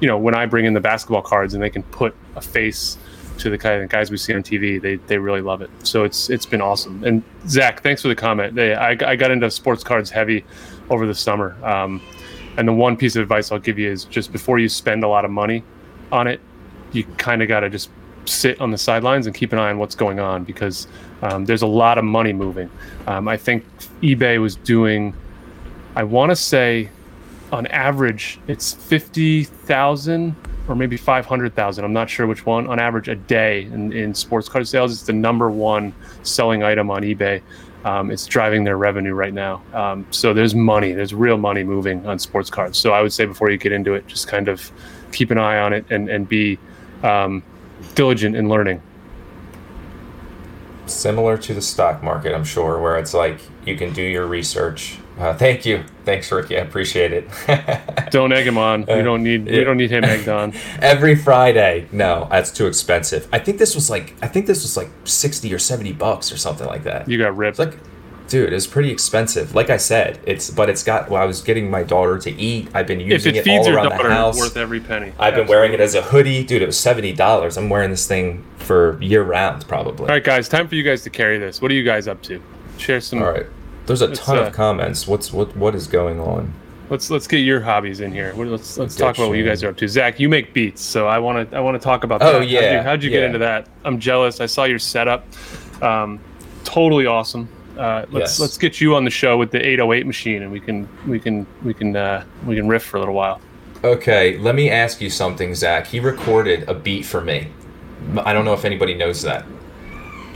you 0.00 0.08
know, 0.08 0.18
when 0.18 0.34
I 0.34 0.46
bring 0.46 0.64
in 0.64 0.74
the 0.74 0.80
basketball 0.80 1.22
cards 1.22 1.54
and 1.54 1.62
they 1.62 1.70
can 1.70 1.84
put 1.84 2.16
a 2.34 2.40
face 2.40 2.98
to 3.42 3.50
the 3.50 3.58
kind 3.58 3.82
of 3.82 3.88
guys 3.88 4.10
we 4.10 4.16
see 4.16 4.32
on 4.34 4.42
TV, 4.42 4.80
they 4.80 4.96
they 4.96 5.18
really 5.18 5.40
love 5.40 5.62
it. 5.62 5.70
So 5.82 6.04
it's 6.04 6.30
it's 6.30 6.46
been 6.46 6.60
awesome. 6.60 7.02
And 7.04 7.22
Zach, 7.48 7.82
thanks 7.82 8.02
for 8.02 8.08
the 8.08 8.14
comment. 8.14 8.54
They, 8.54 8.74
I 8.74 8.90
I 8.90 9.16
got 9.16 9.30
into 9.30 9.50
sports 9.50 9.82
cards 9.82 10.10
heavy 10.10 10.44
over 10.90 11.06
the 11.06 11.14
summer. 11.14 11.56
Um, 11.64 12.00
and 12.56 12.68
the 12.68 12.72
one 12.72 12.96
piece 12.96 13.16
of 13.16 13.22
advice 13.22 13.50
I'll 13.50 13.58
give 13.58 13.78
you 13.78 13.90
is 13.90 14.04
just 14.04 14.30
before 14.30 14.58
you 14.58 14.68
spend 14.68 15.02
a 15.02 15.08
lot 15.08 15.24
of 15.24 15.30
money 15.30 15.64
on 16.12 16.26
it, 16.28 16.40
you 16.92 17.04
kind 17.16 17.42
of 17.42 17.48
got 17.48 17.60
to 17.60 17.70
just 17.70 17.90
sit 18.26 18.60
on 18.60 18.70
the 18.70 18.78
sidelines 18.78 19.26
and 19.26 19.34
keep 19.34 19.52
an 19.52 19.58
eye 19.58 19.70
on 19.70 19.78
what's 19.78 19.96
going 19.96 20.20
on 20.20 20.44
because 20.44 20.86
um, 21.22 21.44
there's 21.44 21.62
a 21.62 21.66
lot 21.66 21.98
of 21.98 22.04
money 22.04 22.32
moving. 22.32 22.70
Um, 23.08 23.26
I 23.26 23.36
think 23.36 23.64
eBay 24.02 24.40
was 24.40 24.54
doing, 24.54 25.14
I 25.96 26.04
want 26.04 26.30
to 26.30 26.36
say, 26.36 26.90
on 27.50 27.66
average, 27.66 28.38
it's 28.46 28.72
fifty 28.72 29.44
thousand 29.44 30.36
or 30.68 30.74
maybe 30.74 30.96
five 30.96 31.26
hundred 31.26 31.54
thousand. 31.54 31.84
I'm 31.84 31.92
not 31.92 32.08
sure 32.08 32.26
which 32.26 32.46
one. 32.46 32.66
On 32.66 32.78
average, 32.78 33.08
a 33.08 33.16
day 33.16 33.64
in, 33.64 33.92
in 33.92 34.14
sports 34.14 34.48
card 34.48 34.66
sales, 34.68 34.92
it's 34.92 35.02
the 35.02 35.12
number 35.12 35.50
one 35.50 35.94
selling 36.22 36.62
item 36.62 36.90
on 36.90 37.02
eBay 37.02 37.42
um, 37.84 38.10
it's 38.10 38.26
driving 38.26 38.64
their 38.64 38.76
revenue 38.76 39.14
right 39.14 39.34
now. 39.34 39.62
Um, 39.72 40.06
so 40.10 40.32
there's 40.32 40.54
money, 40.54 40.92
there's 40.92 41.14
real 41.14 41.36
money 41.36 41.64
moving 41.64 42.06
on 42.06 42.18
sports 42.18 42.50
cards. 42.50 42.78
So 42.78 42.92
I 42.92 43.02
would 43.02 43.12
say 43.12 43.24
before 43.24 43.50
you 43.50 43.58
get 43.58 43.72
into 43.72 43.94
it, 43.94 44.06
just 44.06 44.28
kind 44.28 44.48
of 44.48 44.70
keep 45.10 45.30
an 45.30 45.38
eye 45.38 45.58
on 45.58 45.72
it 45.72 45.84
and, 45.90 46.08
and 46.08 46.28
be 46.28 46.58
um, 47.02 47.42
diligent 47.94 48.36
in 48.36 48.48
learning. 48.48 48.80
Similar 50.86 51.38
to 51.38 51.54
the 51.54 51.62
stock 51.62 52.02
market, 52.02 52.34
I'm 52.34 52.44
sure, 52.44 52.80
where 52.80 52.98
it's 52.98 53.14
like 53.14 53.38
you 53.64 53.76
can 53.76 53.92
do 53.92 54.02
your 54.02 54.26
research. 54.26 54.98
Uh, 55.18 55.34
thank 55.34 55.64
you, 55.64 55.84
thanks, 56.04 56.32
Ricky. 56.32 56.56
I 56.56 56.60
appreciate 56.62 57.12
it. 57.12 57.28
don't 58.10 58.32
egg 58.32 58.46
him 58.46 58.58
on. 58.58 58.80
We 58.80 59.02
don't 59.02 59.22
need. 59.22 59.44
We 59.44 59.62
don't 59.62 59.76
need 59.76 59.90
him 59.90 60.04
egged 60.04 60.28
on. 60.28 60.54
Every 60.80 61.14
Friday. 61.14 61.86
No, 61.92 62.26
that's 62.30 62.50
too 62.50 62.66
expensive. 62.66 63.28
I 63.32 63.38
think 63.38 63.58
this 63.58 63.74
was 63.74 63.90
like. 63.90 64.14
I 64.22 64.28
think 64.28 64.46
this 64.46 64.62
was 64.62 64.76
like 64.76 64.90
sixty 65.04 65.52
or 65.54 65.58
seventy 65.58 65.92
bucks 65.92 66.32
or 66.32 66.36
something 66.36 66.66
like 66.66 66.84
that. 66.84 67.08
You 67.08 67.18
got 67.18 67.36
ripped. 67.36 67.58
It's 67.60 67.70
like 67.70 67.78
dude, 68.28 68.52
it's 68.52 68.66
pretty 68.66 68.90
expensive. 68.90 69.54
Like 69.54 69.70
I 69.70 69.76
said, 69.76 70.20
it's 70.26 70.50
but 70.50 70.68
it's 70.68 70.82
got. 70.82 71.10
Well, 71.10 71.22
I 71.22 71.24
was 71.24 71.42
getting 71.42 71.70
my 71.70 71.82
daughter 71.82 72.18
to 72.18 72.30
eat. 72.30 72.68
I've 72.74 72.86
been 72.86 73.00
using 73.00 73.34
if 73.34 73.46
it, 73.46 73.50
it 73.50 73.58
all 73.58 73.68
around 73.68 73.90
daughter, 73.90 74.08
the 74.08 74.14
house. 74.14 74.38
Worth 74.38 74.56
every 74.56 74.80
penny. 74.80 75.08
I've 75.18 75.34
Absolutely. 75.34 75.42
been 75.42 75.48
wearing 75.48 75.72
it 75.72 75.80
as 75.80 75.94
a 75.94 76.02
hoodie, 76.02 76.44
dude. 76.44 76.62
It 76.62 76.66
was 76.66 76.78
seventy 76.78 77.12
dollars. 77.12 77.56
I'm 77.56 77.68
wearing 77.68 77.90
this 77.90 78.06
thing 78.06 78.44
for 78.56 79.00
year 79.02 79.22
round, 79.22 79.66
probably. 79.68 80.06
All 80.06 80.14
right, 80.14 80.24
guys, 80.24 80.48
time 80.48 80.68
for 80.68 80.74
you 80.74 80.82
guys 80.82 81.02
to 81.02 81.10
carry 81.10 81.38
this. 81.38 81.60
What 81.60 81.70
are 81.70 81.74
you 81.74 81.84
guys 81.84 82.08
up 82.08 82.22
to? 82.22 82.42
Share 82.78 83.00
some. 83.00 83.22
All 83.22 83.30
right, 83.30 83.46
there's 83.86 84.02
a 84.02 84.14
ton 84.14 84.38
uh, 84.38 84.42
of 84.42 84.52
comments. 84.52 85.06
What's 85.06 85.32
what 85.32 85.56
what 85.56 85.74
is 85.74 85.86
going 85.86 86.20
on? 86.20 86.52
Let's 86.90 87.10
let's 87.10 87.26
get 87.26 87.38
your 87.38 87.60
hobbies 87.60 88.00
in 88.00 88.12
here. 88.12 88.34
Let's 88.34 88.76
let's 88.76 88.96
talk 88.96 89.16
about 89.16 89.28
what 89.30 89.38
you 89.38 89.44
guys 89.46 89.62
are 89.62 89.68
up 89.70 89.76
to. 89.78 89.88
Zach, 89.88 90.20
you 90.20 90.28
make 90.28 90.52
beats, 90.52 90.82
so 90.82 91.06
I 91.06 91.18
want 91.18 91.50
to 91.50 91.56
I 91.56 91.60
want 91.60 91.74
to 91.74 91.82
talk 91.82 92.04
about. 92.04 92.20
That. 92.20 92.34
Oh 92.34 92.40
yeah. 92.40 92.60
How'd 92.60 92.72
you, 92.72 92.82
how'd 92.82 93.02
you 93.04 93.10
yeah. 93.10 93.16
get 93.16 93.24
into 93.24 93.38
that? 93.38 93.68
I'm 93.84 93.98
jealous. 93.98 94.40
I 94.40 94.46
saw 94.46 94.64
your 94.64 94.78
setup. 94.78 95.24
Um, 95.82 96.20
totally 96.64 97.06
awesome. 97.06 97.48
Uh, 97.76 98.04
let's 98.10 98.32
yes. 98.32 98.40
let's 98.40 98.58
get 98.58 98.80
you 98.80 98.94
on 98.94 99.04
the 99.04 99.10
show 99.10 99.36
with 99.38 99.50
the 99.50 99.58
808 99.58 100.06
machine, 100.06 100.42
and 100.42 100.52
we 100.52 100.60
can 100.60 100.88
we 101.06 101.18
can 101.18 101.46
we 101.62 101.72
can 101.72 101.96
uh, 101.96 102.24
we 102.46 102.56
can 102.56 102.68
riff 102.68 102.82
for 102.82 102.96
a 102.96 103.00
little 103.00 103.14
while. 103.14 103.40
Okay, 103.84 104.38
let 104.38 104.54
me 104.54 104.70
ask 104.70 105.00
you 105.00 105.10
something, 105.10 105.54
Zach. 105.54 105.86
He 105.86 105.98
recorded 105.98 106.68
a 106.68 106.74
beat 106.74 107.04
for 107.04 107.20
me. 107.20 107.48
I 108.24 108.32
don't 108.32 108.44
know 108.44 108.52
if 108.52 108.64
anybody 108.64 108.94
knows 108.94 109.22
that. 109.22 109.44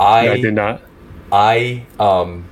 I, 0.00 0.26
no, 0.26 0.32
I 0.32 0.40
did 0.40 0.54
not. 0.54 0.82
I 1.30 1.86
um 2.00 2.44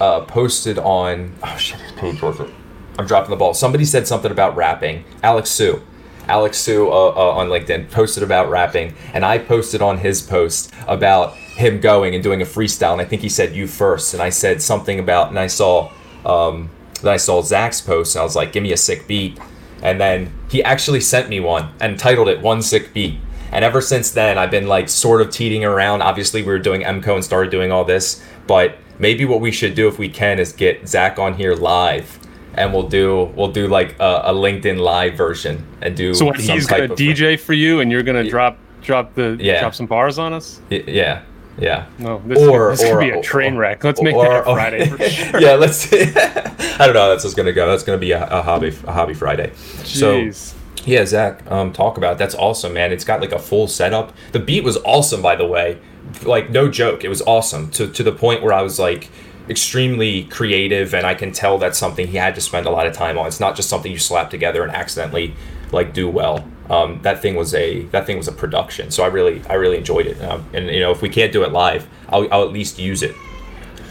uh, 0.00 0.22
posted 0.22 0.78
on 0.78 1.34
oh 1.42 1.56
shit, 1.56 1.80
his 1.80 1.92
page 1.92 2.22
was 2.22 2.40
it? 2.40 2.50
I'm 2.98 3.06
dropping 3.06 3.30
the 3.30 3.36
ball. 3.36 3.54
Somebody 3.54 3.84
said 3.84 4.06
something 4.06 4.30
about 4.30 4.56
rapping. 4.56 5.04
Alex 5.22 5.50
Sue. 5.50 5.82
Alex 6.30 6.58
Sue 6.58 6.88
uh, 6.88 6.92
uh, 6.92 7.32
on 7.32 7.48
LinkedIn 7.48 7.90
posted 7.90 8.22
about 8.22 8.48
rapping, 8.48 8.94
and 9.12 9.24
I 9.24 9.38
posted 9.38 9.82
on 9.82 9.98
his 9.98 10.22
post 10.22 10.72
about 10.86 11.34
him 11.34 11.80
going 11.80 12.14
and 12.14 12.22
doing 12.22 12.40
a 12.40 12.44
freestyle. 12.44 12.92
And 12.92 13.00
I 13.00 13.04
think 13.04 13.20
he 13.20 13.28
said 13.28 13.54
you 13.54 13.66
first, 13.66 14.14
and 14.14 14.22
I 14.22 14.30
said 14.30 14.62
something 14.62 15.00
about, 15.00 15.30
and 15.30 15.38
I 15.38 15.48
saw, 15.48 15.90
um, 16.24 16.70
then 17.02 17.12
I 17.12 17.16
saw 17.16 17.42
Zach's 17.42 17.80
post, 17.80 18.14
and 18.14 18.20
I 18.20 18.24
was 18.24 18.36
like, 18.36 18.52
give 18.52 18.62
me 18.62 18.72
a 18.72 18.76
sick 18.76 19.08
beat. 19.08 19.40
And 19.82 20.00
then 20.00 20.32
he 20.48 20.62
actually 20.62 21.00
sent 21.00 21.28
me 21.28 21.40
one 21.40 21.70
and 21.80 21.98
titled 21.98 22.28
it 22.28 22.40
One 22.40 22.62
Sick 22.62 22.94
Beat. 22.94 23.18
And 23.50 23.64
ever 23.64 23.80
since 23.80 24.12
then, 24.12 24.38
I've 24.38 24.50
been 24.52 24.68
like 24.68 24.88
sort 24.88 25.20
of 25.20 25.30
teeting 25.30 25.64
around. 25.64 26.02
Obviously, 26.02 26.42
we 26.42 26.48
were 26.48 26.60
doing 26.60 26.82
MCO 26.82 27.16
and 27.16 27.24
started 27.24 27.50
doing 27.50 27.72
all 27.72 27.84
this, 27.84 28.22
but 28.46 28.76
maybe 29.00 29.24
what 29.24 29.40
we 29.40 29.50
should 29.50 29.74
do 29.74 29.88
if 29.88 29.98
we 29.98 30.08
can 30.08 30.38
is 30.38 30.52
get 30.52 30.86
Zach 30.86 31.18
on 31.18 31.34
here 31.34 31.54
live 31.54 32.19
and 32.54 32.72
we'll 32.72 32.88
do 32.88 33.32
we'll 33.36 33.52
do 33.52 33.68
like 33.68 33.98
a, 34.00 34.22
a 34.26 34.34
LinkedIn 34.34 34.78
live 34.78 35.14
version 35.14 35.66
and 35.80 35.96
do. 35.96 36.14
So 36.14 36.26
what? 36.26 36.40
He's 36.40 36.66
gonna 36.66 36.88
DJ 36.88 37.38
for 37.38 37.52
you, 37.52 37.80
and 37.80 37.90
you're 37.90 38.02
gonna 38.02 38.28
drop 38.28 38.58
drop 38.82 39.14
the 39.14 39.36
yeah. 39.40 39.60
drop 39.60 39.74
some 39.74 39.86
bars 39.86 40.18
on 40.18 40.32
us. 40.32 40.60
Yeah. 40.70 41.22
Yeah. 41.58 41.86
No, 41.98 42.22
this, 42.24 42.38
or, 42.38 42.70
this 42.70 42.82
or, 42.84 42.98
could 42.98 43.00
be 43.00 43.10
a 43.10 43.22
train 43.22 43.56
wreck. 43.56 43.84
Let's 43.84 44.00
make 44.00 44.14
or, 44.14 44.24
that 44.24 44.40
a 44.40 44.54
Friday 44.54 45.08
sure. 45.10 45.40
yeah, 45.40 45.54
let's. 45.54 45.92
I 45.92 46.86
don't 46.86 46.94
know 46.94 47.00
how 47.00 47.08
that's 47.08 47.24
just 47.24 47.36
gonna 47.36 47.52
go. 47.52 47.68
That's 47.68 47.82
gonna 47.82 47.98
be 47.98 48.12
a, 48.12 48.26
a 48.26 48.42
hobby 48.42 48.74
a 48.86 48.92
hobby 48.92 49.14
Friday. 49.14 49.50
Jeez. 49.82 50.34
So 50.34 50.56
yeah, 50.86 51.04
Zach, 51.04 51.48
um, 51.50 51.72
talk 51.72 51.98
about 51.98 52.12
it. 52.12 52.18
that's 52.18 52.34
awesome, 52.34 52.72
man. 52.72 52.92
It's 52.92 53.04
got 53.04 53.20
like 53.20 53.32
a 53.32 53.38
full 53.38 53.68
setup. 53.68 54.14
The 54.32 54.38
beat 54.38 54.64
was 54.64 54.78
awesome, 54.78 55.20
by 55.20 55.36
the 55.36 55.46
way. 55.46 55.78
Like 56.22 56.50
no 56.50 56.68
joke, 56.68 57.04
it 57.04 57.08
was 57.08 57.20
awesome 57.22 57.70
to 57.72 57.88
to 57.88 58.02
the 58.02 58.12
point 58.12 58.42
where 58.42 58.52
I 58.52 58.62
was 58.62 58.78
like 58.78 59.10
extremely 59.50 60.24
creative, 60.24 60.94
and 60.94 61.04
I 61.06 61.14
can 61.14 61.32
tell 61.32 61.58
that's 61.58 61.78
something 61.78 62.06
he 62.06 62.16
had 62.16 62.34
to 62.36 62.40
spend 62.40 62.66
a 62.66 62.70
lot 62.70 62.86
of 62.86 62.94
time 62.94 63.18
on. 63.18 63.26
It's 63.26 63.40
not 63.40 63.56
just 63.56 63.68
something 63.68 63.90
you 63.90 63.98
slap 63.98 64.30
together 64.30 64.62
and 64.62 64.72
accidentally 64.72 65.34
like 65.72 65.92
do 65.92 66.08
well. 66.08 66.46
Um, 66.70 67.02
that 67.02 67.20
thing 67.20 67.34
was 67.34 67.52
a 67.54 67.82
that 67.86 68.06
thing 68.06 68.16
was 68.16 68.28
a 68.28 68.32
production, 68.32 68.90
so 68.92 69.02
I 69.02 69.08
really 69.08 69.42
I 69.48 69.54
really 69.54 69.76
enjoyed 69.76 70.06
it. 70.06 70.22
Um, 70.22 70.46
and 70.54 70.68
you 70.68 70.80
know, 70.80 70.92
if 70.92 71.02
we 71.02 71.08
can't 71.08 71.32
do 71.32 71.42
it 71.42 71.52
live, 71.52 71.88
I'll, 72.08 72.32
I'll 72.32 72.44
at 72.44 72.52
least 72.52 72.78
use 72.78 73.02
it. 73.02 73.14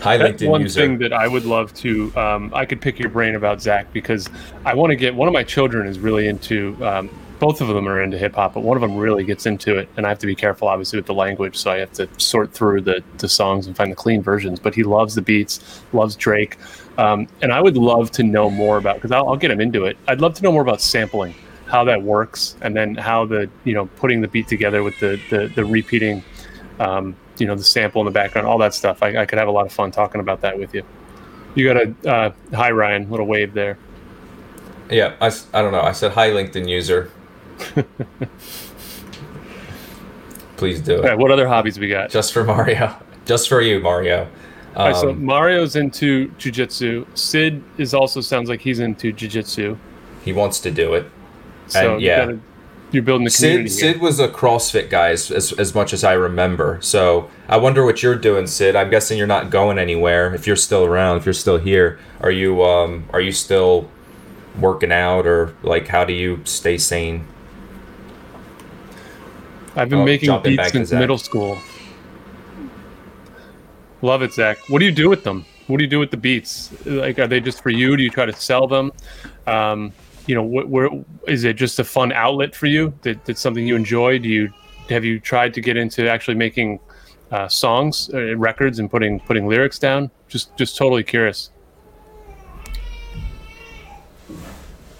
Hi, 0.02 0.16
That's 0.16 0.42
LinkedIn 0.42 0.50
one 0.50 0.62
user. 0.62 0.80
thing 0.80 0.98
that 1.00 1.12
I 1.12 1.28
would 1.28 1.44
love 1.44 1.74
to. 1.76 2.16
Um, 2.16 2.54
I 2.56 2.66
could 2.66 2.80
pick 2.80 2.98
your 2.98 3.10
brain 3.10 3.36
about 3.36 3.62
Zach 3.62 3.92
because 3.92 4.30
I 4.64 4.74
want 4.74 4.92
to 4.92 4.96
get 4.96 5.14
one 5.14 5.28
of 5.28 5.34
my 5.34 5.44
children 5.44 5.88
is 5.88 6.00
really 6.00 6.28
into. 6.28 6.78
Both 7.40 7.62
of 7.62 7.70
them 7.70 7.88
are 7.88 8.02
into 8.02 8.18
hip 8.18 8.36
hop, 8.36 8.54
but 8.54 8.64
one 8.64 8.76
of 8.76 8.82
them 8.82 8.98
really 8.98 9.24
gets 9.24 9.46
into 9.46 9.78
it, 9.78 9.88
and 9.96 10.06
I 10.06 10.10
have 10.10 10.20
to 10.20 10.28
be 10.28 10.36
careful, 10.36 10.68
obviously, 10.68 11.00
with 11.00 11.06
the 11.06 11.14
language. 11.14 11.56
So 11.56 11.72
I 11.72 11.78
have 11.78 11.94
to 11.94 12.10
sort 12.18 12.54
through 12.54 12.82
the 12.82 13.02
the 13.18 13.30
songs 13.30 13.66
and 13.66 13.76
find 13.76 13.92
the 13.92 13.96
clean 13.96 14.22
versions. 14.22 14.60
But 14.60 14.76
he 14.76 14.84
loves 14.84 15.16
the 15.16 15.22
beats, 15.22 15.82
loves 15.94 16.16
Drake, 16.16 16.58
um, 16.98 17.28
and 17.42 17.54
I 17.54 17.62
would 17.62 17.78
love 17.78 18.12
to 18.12 18.24
know 18.24 18.50
more 18.50 18.78
about 18.78 18.96
because 18.96 19.12
I'll, 19.12 19.30
I'll 19.30 19.38
get 19.38 19.52
him 19.52 19.62
into 19.62 19.86
it. 19.86 19.98
I'd 20.08 20.20
love 20.20 20.34
to 20.36 20.44
know 20.44 20.52
more 20.52 20.62
about 20.62 20.82
sampling, 20.82 21.34
how 21.66 21.86
that 21.86 22.04
works, 22.04 22.58
and 22.62 22.76
then 22.76 22.96
how 22.96 23.26
the 23.26 23.50
you 23.64 23.74
know 23.74 23.86
putting 23.86 24.20
the 24.22 24.28
beat 24.28 24.48
together 24.48 24.84
with 24.84 25.00
the 25.00 25.20
the, 25.30 25.48
the 25.48 25.64
repeating. 25.64 26.24
Um, 26.80 27.16
you 27.38 27.46
know 27.46 27.56
the 27.56 27.64
sample 27.64 28.02
in 28.02 28.06
the 28.06 28.12
background, 28.12 28.48
all 28.48 28.58
that 28.58 28.74
stuff. 28.74 29.02
I, 29.02 29.18
I, 29.18 29.26
could 29.26 29.40
have 29.40 29.48
a 29.48 29.52
lot 29.52 29.66
of 29.66 29.72
fun 29.72 29.92
talking 29.92 30.22
about 30.22 30.42
that 30.42 30.60
with 30.60 30.74
you. 30.74 30.84
You 31.56 31.74
got 31.74 31.78
a 31.78 32.10
uh, 32.10 32.32
hi 32.54 32.72
Ryan, 32.72 33.10
little 33.10 33.26
wave 33.26 33.54
there. 33.54 33.78
Yeah, 34.90 35.16
I, 35.22 35.28
I 35.54 35.62
don't 35.62 35.72
know. 35.72 35.82
I 35.82 35.94
said 35.94 36.12
hi 36.12 36.30
LinkedIn 36.30 36.68
user. 36.68 37.12
Please 40.58 40.82
do 40.82 40.96
it. 40.96 41.06
Right, 41.06 41.18
what 41.18 41.32
other 41.32 41.48
hobbies 41.48 41.80
we 41.80 41.88
got? 41.88 42.10
Just 42.10 42.34
for 42.34 42.44
Mario. 42.44 42.94
Just 43.26 43.48
for 43.48 43.62
you, 43.62 43.80
Mario. 43.80 44.28
Um, 44.76 44.88
right, 44.88 44.96
so 44.96 45.14
Mario's 45.14 45.76
into 45.76 46.28
jujitsu. 46.32 47.06
Sid 47.18 47.64
is 47.78 47.94
also 47.94 48.22
sounds 48.22 48.50
like 48.50 48.62
he's 48.62 48.80
into 48.80 49.14
jujitsu. 49.14 49.78
He 50.24 50.34
wants 50.34 50.60
to 50.62 50.72
do 50.72 50.94
it. 50.96 51.10
So 51.68 51.94
and, 51.94 52.02
yeah, 52.02 52.34
you're 52.92 53.04
building 53.04 53.26
the 53.26 53.32
community. 53.32 53.70
Sid, 53.70 53.94
Sid 53.94 54.02
was 54.02 54.20
a 54.20 54.28
CrossFit 54.28 54.90
guy 54.90 55.10
as, 55.10 55.32
as, 55.32 55.54
as 55.54 55.74
much 55.76 55.94
as 55.94 56.04
I 56.04 56.14
remember. 56.14 56.80
So 56.82 57.30
I 57.48 57.58
wonder 57.58 57.86
what 57.86 58.04
you're 58.04 58.16
doing, 58.16 58.48
Sid. 58.48 58.76
I'm 58.76 58.90
guessing 58.90 59.18
you're 59.18 59.28
not 59.28 59.50
going 59.50 59.80
anywhere. 59.80 60.34
If 60.34 60.46
you're 60.48 60.56
still 60.56 60.84
around, 60.86 61.18
if 61.18 61.26
you're 61.26 61.34
still 61.34 61.58
here, 61.58 62.00
are 62.22 62.32
you 62.32 62.64
um 62.64 63.06
are 63.14 63.22
you 63.22 63.32
still 63.32 63.90
working 64.60 64.92
out 64.92 65.26
or 65.26 65.54
like 65.64 65.88
how 65.88 66.04
do 66.04 66.14
you 66.14 66.42
stay 66.44 66.78
sane? 66.78 67.28
I've 69.76 69.90
been 69.90 70.00
oh, 70.00 70.06
making 70.06 70.42
beats 70.42 70.72
since 70.72 70.92
middle 70.92 71.18
school. 71.18 71.60
Love 74.02 74.22
it, 74.22 74.34
Zach. 74.34 74.58
What 74.70 74.80
do 74.80 74.86
you 74.86 74.92
do 74.92 75.10
with 75.10 75.24
them? 75.24 75.46
What 75.68 75.78
do 75.78 75.84
you 75.84 75.90
do 75.90 76.00
with 76.00 76.12
the 76.12 76.18
beats? 76.18 76.72
Like, 76.86 77.20
are 77.20 77.28
they 77.28 77.40
just 77.40 77.62
for 77.62 77.70
you? 77.70 77.96
Do 77.96 78.04
you 78.04 78.10
try 78.10 78.26
to 78.26 78.34
sell 78.34 78.68
them? 78.68 78.92
Um, 79.46 79.92
you 80.26 80.36
know, 80.36 80.44
wh- 80.44 80.70
where 80.70 80.90
is 81.28 81.44
it 81.44 81.54
just 81.58 81.80
a 81.80 81.84
fun 81.84 82.12
outlet 82.12 82.56
for 82.56 82.68
you? 82.68 82.94
That, 83.02 83.24
that's 83.26 83.42
something 83.42 83.68
you 83.68 83.76
enjoy? 83.76 84.20
Do 84.20 84.30
you 84.30 84.54
have 84.90 85.06
you 85.06 85.20
tried 85.20 85.54
to 85.54 85.62
get 85.62 85.78
into 85.78 86.10
actually 86.10 86.36
making 86.36 86.80
uh, 87.32 87.48
songs, 87.48 88.10
uh, 88.14 88.36
records, 88.36 88.80
and 88.80 88.90
putting 88.90 89.20
putting 89.20 89.48
lyrics 89.48 89.78
down? 89.80 90.12
Just 90.28 90.56
just 90.58 90.78
totally 90.78 91.04
curious. 91.04 91.52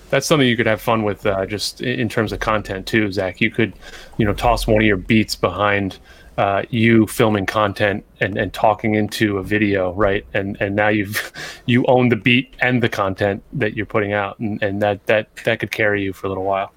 That's 0.10 0.26
something 0.26 0.48
you 0.48 0.58
could 0.58 0.66
have 0.66 0.82
fun 0.82 1.04
with 1.04 1.26
uh, 1.26 1.46
just 1.46 1.82
in 1.82 2.10
terms 2.10 2.32
of 2.32 2.40
content 2.40 2.88
too, 2.88 3.12
Zach. 3.12 3.42
You 3.42 3.52
could, 3.52 3.74
you 4.18 4.26
know, 4.26 4.34
toss 4.34 4.68
one 4.68 4.82
of 4.82 4.88
your 4.88 4.98
beats 4.98 5.36
behind 5.36 5.98
uh, 6.40 6.64
you 6.70 7.06
filming 7.06 7.46
content 7.46 8.06
and, 8.22 8.38
and 8.38 8.54
talking 8.54 8.96
into 8.96 9.38
a 9.38 9.44
video, 9.44 9.92
right? 9.94 10.26
And 10.34 10.56
and 10.62 10.76
now 10.76 10.88
you've 10.88 11.34
you 11.66 11.86
own 11.88 12.10
the 12.10 12.16
beat 12.16 12.56
and 12.62 12.82
the 12.82 12.90
content 12.90 13.44
that 13.54 13.76
you're 13.76 13.86
putting 13.86 14.14
out, 14.14 14.40
and, 14.40 14.62
and 14.64 14.82
that 14.82 15.06
that 15.08 15.36
that 15.44 15.60
could 15.60 15.72
carry 15.72 16.02
you 16.02 16.14
for 16.14 16.28
a 16.28 16.30
little 16.30 16.46
while. 16.46 16.72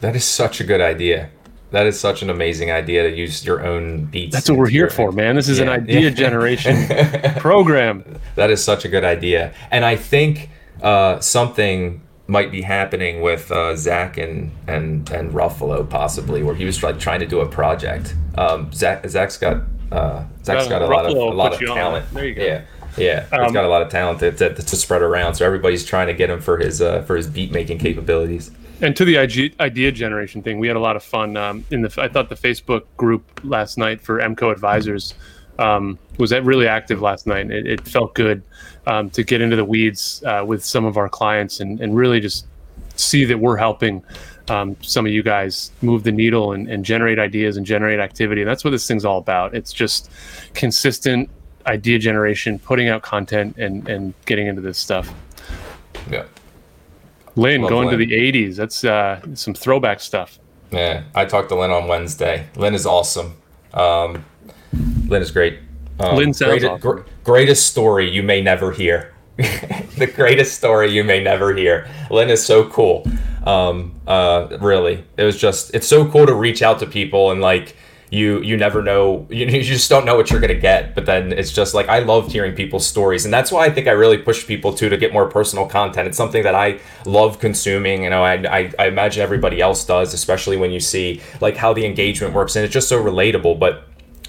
That 0.00 0.14
is 0.14 0.24
such 0.24 0.60
a 0.60 0.64
good 0.64 0.80
idea. 0.80 1.30
That 1.70 1.86
is 1.86 1.98
such 2.00 2.22
an 2.22 2.30
amazing 2.30 2.70
idea 2.70 3.02
to 3.02 3.14
use 3.14 3.44
your 3.44 3.66
own 3.66 4.06
beats. 4.06 4.32
That's 4.32 4.48
what 4.48 4.58
we're 4.58 4.68
here 4.68 4.88
for, 4.88 5.12
man. 5.12 5.34
This 5.34 5.48
is 5.48 5.58
yeah, 5.58 5.64
an 5.64 5.70
idea 5.70 6.00
yeah. 6.00 6.10
generation 6.24 6.86
program. 7.38 8.20
That 8.36 8.50
is 8.50 8.62
such 8.62 8.84
a 8.84 8.88
good 8.88 9.04
idea, 9.04 9.52
and 9.72 9.84
I 9.84 9.96
think 9.96 10.50
uh, 10.82 11.18
something 11.18 12.00
might 12.28 12.52
be 12.52 12.60
happening 12.60 13.22
with 13.22 13.50
uh, 13.50 13.74
Zach 13.74 14.18
and 14.18 14.52
and 14.66 15.10
and 15.10 15.32
Ruffalo 15.32 15.88
possibly, 15.88 16.42
where 16.42 16.54
he 16.54 16.64
was 16.64 16.82
like 16.82 17.00
trying 17.00 17.20
to 17.20 17.26
do 17.26 17.40
a 17.40 17.48
project. 17.48 18.14
Um, 18.36 18.72
Zach 18.72 19.08
Zach's 19.08 19.38
got 19.38 19.62
uh, 19.90 20.24
Zach's 20.44 20.68
got 20.68 20.82
a 20.82 20.86
lot 20.86 21.06
of 21.06 21.16
a 21.16 21.20
lot 21.20 21.54
of 21.54 21.58
talent. 21.58 22.06
There 22.12 22.24
you 22.24 22.34
go. 22.34 22.44
Yeah. 22.44 22.62
Yeah, 22.96 23.26
um, 23.30 23.44
he's 23.44 23.52
got 23.52 23.64
a 23.64 23.68
lot 23.68 23.82
of 23.82 23.90
talent 23.90 24.18
to, 24.20 24.32
to, 24.32 24.52
to, 24.54 24.76
spread 24.76 25.02
around, 25.02 25.34
so 25.34 25.46
everybody's 25.46 25.84
trying 25.84 26.08
to 26.08 26.14
get 26.14 26.30
him 26.30 26.40
for 26.40 26.58
his 26.58 26.82
uh, 26.82 27.02
for 27.02 27.16
his 27.16 27.28
beat 27.28 27.52
making 27.52 27.78
capabilities. 27.78 28.50
And 28.80 28.96
to 28.96 29.04
the 29.04 29.18
idea 29.18 29.92
generation 29.92 30.42
thing, 30.42 30.58
we 30.58 30.66
had 30.66 30.76
a 30.76 30.80
lot 30.80 30.96
of 30.96 31.04
fun 31.04 31.36
um, 31.36 31.64
in 31.70 31.82
the. 31.82 31.94
I 31.96 32.08
thought 32.08 32.28
the 32.28 32.34
Facebook 32.34 32.84
group 32.96 33.40
last 33.44 33.78
night 33.78 34.00
for 34.00 34.18
MCO 34.18 34.50
advisors 34.50 35.14
um, 35.58 35.98
was 36.18 36.30
that 36.30 36.44
really 36.44 36.68
active 36.68 37.00
last 37.00 37.26
night. 37.26 37.50
It, 37.50 37.66
it 37.66 37.86
felt 37.86 38.14
good 38.14 38.42
um, 38.86 39.10
to 39.10 39.22
get 39.22 39.40
into 39.40 39.56
the 39.56 39.64
weeds 39.64 40.22
uh, 40.24 40.44
with 40.46 40.64
some 40.64 40.84
of 40.84 40.96
our 40.96 41.08
clients 41.08 41.60
and, 41.60 41.80
and 41.80 41.96
really 41.96 42.20
just 42.20 42.46
see 42.96 43.24
that 43.24 43.38
we're 43.38 43.56
helping 43.56 44.02
um, 44.48 44.76
some 44.80 45.04
of 45.06 45.12
you 45.12 45.22
guys 45.22 45.70
move 45.82 46.04
the 46.04 46.12
needle 46.12 46.52
and, 46.52 46.68
and, 46.68 46.84
generate 46.84 47.18
ideas 47.18 47.58
and 47.58 47.66
generate 47.66 48.00
activity. 48.00 48.40
And 48.40 48.48
that's 48.48 48.64
what 48.64 48.70
this 48.70 48.88
thing's 48.88 49.04
all 49.04 49.18
about. 49.18 49.54
It's 49.54 49.74
just 49.74 50.10
consistent 50.54 51.28
idea 51.66 51.98
generation, 51.98 52.58
putting 52.58 52.88
out 52.88 53.02
content, 53.02 53.56
and 53.58 53.86
and 53.88 54.14
getting 54.26 54.46
into 54.46 54.62
this 54.62 54.78
stuff. 54.78 55.12
Yeah. 56.10 56.24
Lynn, 57.36 57.62
Love 57.62 57.70
going 57.70 57.88
Lynn. 57.88 57.98
to 57.98 58.06
the 58.06 58.12
'80s. 58.12 58.56
That's 58.56 58.84
uh, 58.84 59.20
some 59.34 59.54
throwback 59.54 60.00
stuff. 60.00 60.38
Yeah, 60.70 61.04
I 61.14 61.24
talked 61.24 61.50
to 61.50 61.54
Lynn 61.54 61.70
on 61.70 61.88
Wednesday. 61.88 62.46
Lynn 62.56 62.74
is 62.74 62.86
awesome. 62.86 63.36
Um, 63.74 64.24
Lynn 64.72 65.22
is 65.22 65.30
great. 65.30 65.58
Um, 66.00 66.16
Lynn 66.16 66.32
sounds 66.32 66.50
greatest, 66.50 66.70
awesome. 66.70 66.80
gr- 66.80 67.02
greatest 67.24 67.66
story 67.66 68.10
you 68.10 68.22
may 68.22 68.40
never 68.40 68.72
hear. 68.72 69.14
the 69.36 70.10
greatest 70.14 70.56
story 70.56 70.90
you 70.90 71.04
may 71.04 71.22
never 71.22 71.54
hear. 71.54 71.88
Lynn 72.10 72.28
is 72.28 72.44
so 72.44 72.68
cool. 72.68 73.06
Um, 73.44 74.00
uh, 74.06 74.58
really, 74.60 75.04
it 75.16 75.24
was 75.24 75.38
just 75.38 75.74
it's 75.74 75.86
so 75.86 76.08
cool 76.08 76.26
to 76.26 76.34
reach 76.34 76.62
out 76.62 76.80
to 76.80 76.86
people 76.86 77.30
and 77.30 77.40
like 77.40 77.76
you 78.10 78.40
you 78.42 78.56
never 78.56 78.82
know 78.82 79.26
you, 79.30 79.46
you 79.46 79.62
just 79.62 79.88
don't 79.88 80.04
know 80.04 80.16
what 80.16 80.30
you're 80.30 80.40
gonna 80.40 80.54
get 80.54 80.94
but 80.94 81.06
then 81.06 81.32
it's 81.32 81.52
just 81.52 81.74
like 81.74 81.88
i 81.88 81.98
loved 81.98 82.32
hearing 82.32 82.54
people's 82.54 82.86
stories 82.86 83.24
and 83.24 83.34
that's 83.34 83.52
why 83.52 83.66
i 83.66 83.70
think 83.70 83.86
i 83.86 83.90
really 83.90 84.18
push 84.18 84.46
people 84.46 84.72
to 84.72 84.88
to 84.88 84.96
get 84.96 85.12
more 85.12 85.28
personal 85.28 85.66
content 85.66 86.08
it's 86.08 86.16
something 86.16 86.42
that 86.42 86.54
i 86.54 86.78
love 87.04 87.38
consuming 87.38 88.04
you 88.04 88.10
know 88.10 88.24
I, 88.24 88.34
I, 88.34 88.72
I 88.78 88.86
imagine 88.86 89.22
everybody 89.22 89.60
else 89.60 89.84
does 89.84 90.14
especially 90.14 90.56
when 90.56 90.70
you 90.70 90.80
see 90.80 91.20
like 91.40 91.56
how 91.56 91.72
the 91.72 91.84
engagement 91.84 92.34
works 92.34 92.56
and 92.56 92.64
it's 92.64 92.72
just 92.72 92.88
so 92.88 93.02
relatable 93.02 93.58
but 93.58 93.87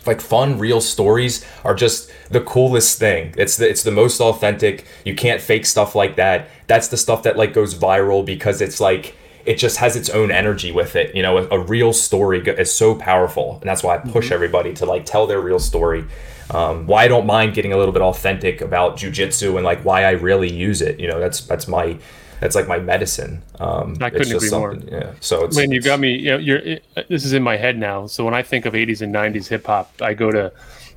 like 0.09 0.19
fun 0.19 0.57
real 0.57 0.81
stories 0.81 1.45
are 1.63 1.75
just 1.75 2.11
the 2.29 2.41
coolest 2.41 2.97
thing. 2.97 3.33
It's 3.37 3.57
the, 3.57 3.69
it's 3.69 3.83
the 3.83 3.91
most 3.91 4.19
authentic. 4.19 4.85
You 5.05 5.15
can't 5.15 5.39
fake 5.39 5.65
stuff 5.65 5.95
like 5.95 6.15
that. 6.17 6.49
That's 6.67 6.87
the 6.89 6.97
stuff 6.97 7.23
that 7.23 7.37
like 7.37 7.53
goes 7.53 7.75
viral 7.75 8.25
because 8.25 8.59
it's 8.59 8.81
like 8.81 9.15
it 9.45 9.57
just 9.57 9.77
has 9.77 9.95
its 9.95 10.09
own 10.09 10.31
energy 10.31 10.71
with 10.71 10.95
it. 10.95 11.15
You 11.15 11.21
know 11.21 11.37
a, 11.37 11.47
a 11.51 11.59
real 11.59 11.93
story 11.93 12.39
is 12.41 12.73
so 12.75 12.95
powerful. 12.95 13.57
And 13.61 13.69
that's 13.69 13.83
why 13.83 13.95
i 13.95 13.97
push 13.99 14.25
mm-hmm. 14.25 14.33
everybody 14.33 14.73
to 14.73 14.85
like 14.85 15.05
tell 15.05 15.27
their 15.27 15.41
real 15.41 15.59
story. 15.59 16.05
Um, 16.51 16.87
why 16.87 17.03
i 17.03 17.07
don't 17.07 17.27
mind 17.27 17.53
getting 17.53 17.73
a 17.73 17.77
little 17.77 17.93
bit 17.93 18.01
authentic 18.01 18.61
about 18.61 18.97
jujitsu 18.97 19.55
and 19.57 19.63
like 19.63 19.85
why 19.85 20.03
i 20.05 20.11
really 20.11 20.51
use 20.51 20.81
it. 20.81 20.99
You 20.99 21.07
know 21.07 21.19
that's 21.19 21.41
that's 21.41 21.67
my 21.67 21.97
that's 22.39 22.55
like 22.55 22.67
my 22.67 22.79
medicine. 22.79 23.41
Um, 23.59 23.97
I 24.01 24.09
couldn't 24.09 24.35
agree 24.35 24.49
more. 24.49 24.75
Yeah. 24.75 25.13
So 25.19 25.45
it's, 25.45 25.55
when 25.55 25.71
you 25.71 25.81
got 25.81 25.99
me, 25.99 26.15
you 26.15 26.31
know, 26.31 26.37
you're, 26.37 26.57
it, 26.57 26.85
this 27.09 27.25
is 27.25 27.33
in 27.33 27.43
my 27.43 27.57
head 27.57 27.77
now. 27.77 28.07
So 28.07 28.23
when 28.23 28.33
I 28.33 28.43
think 28.43 28.65
of 28.65 28.73
80s 28.73 29.01
and 29.01 29.13
90s 29.13 29.47
hip 29.47 29.65
hop, 29.65 29.93
I 30.01 30.13
go 30.13 30.31
to 30.31 30.51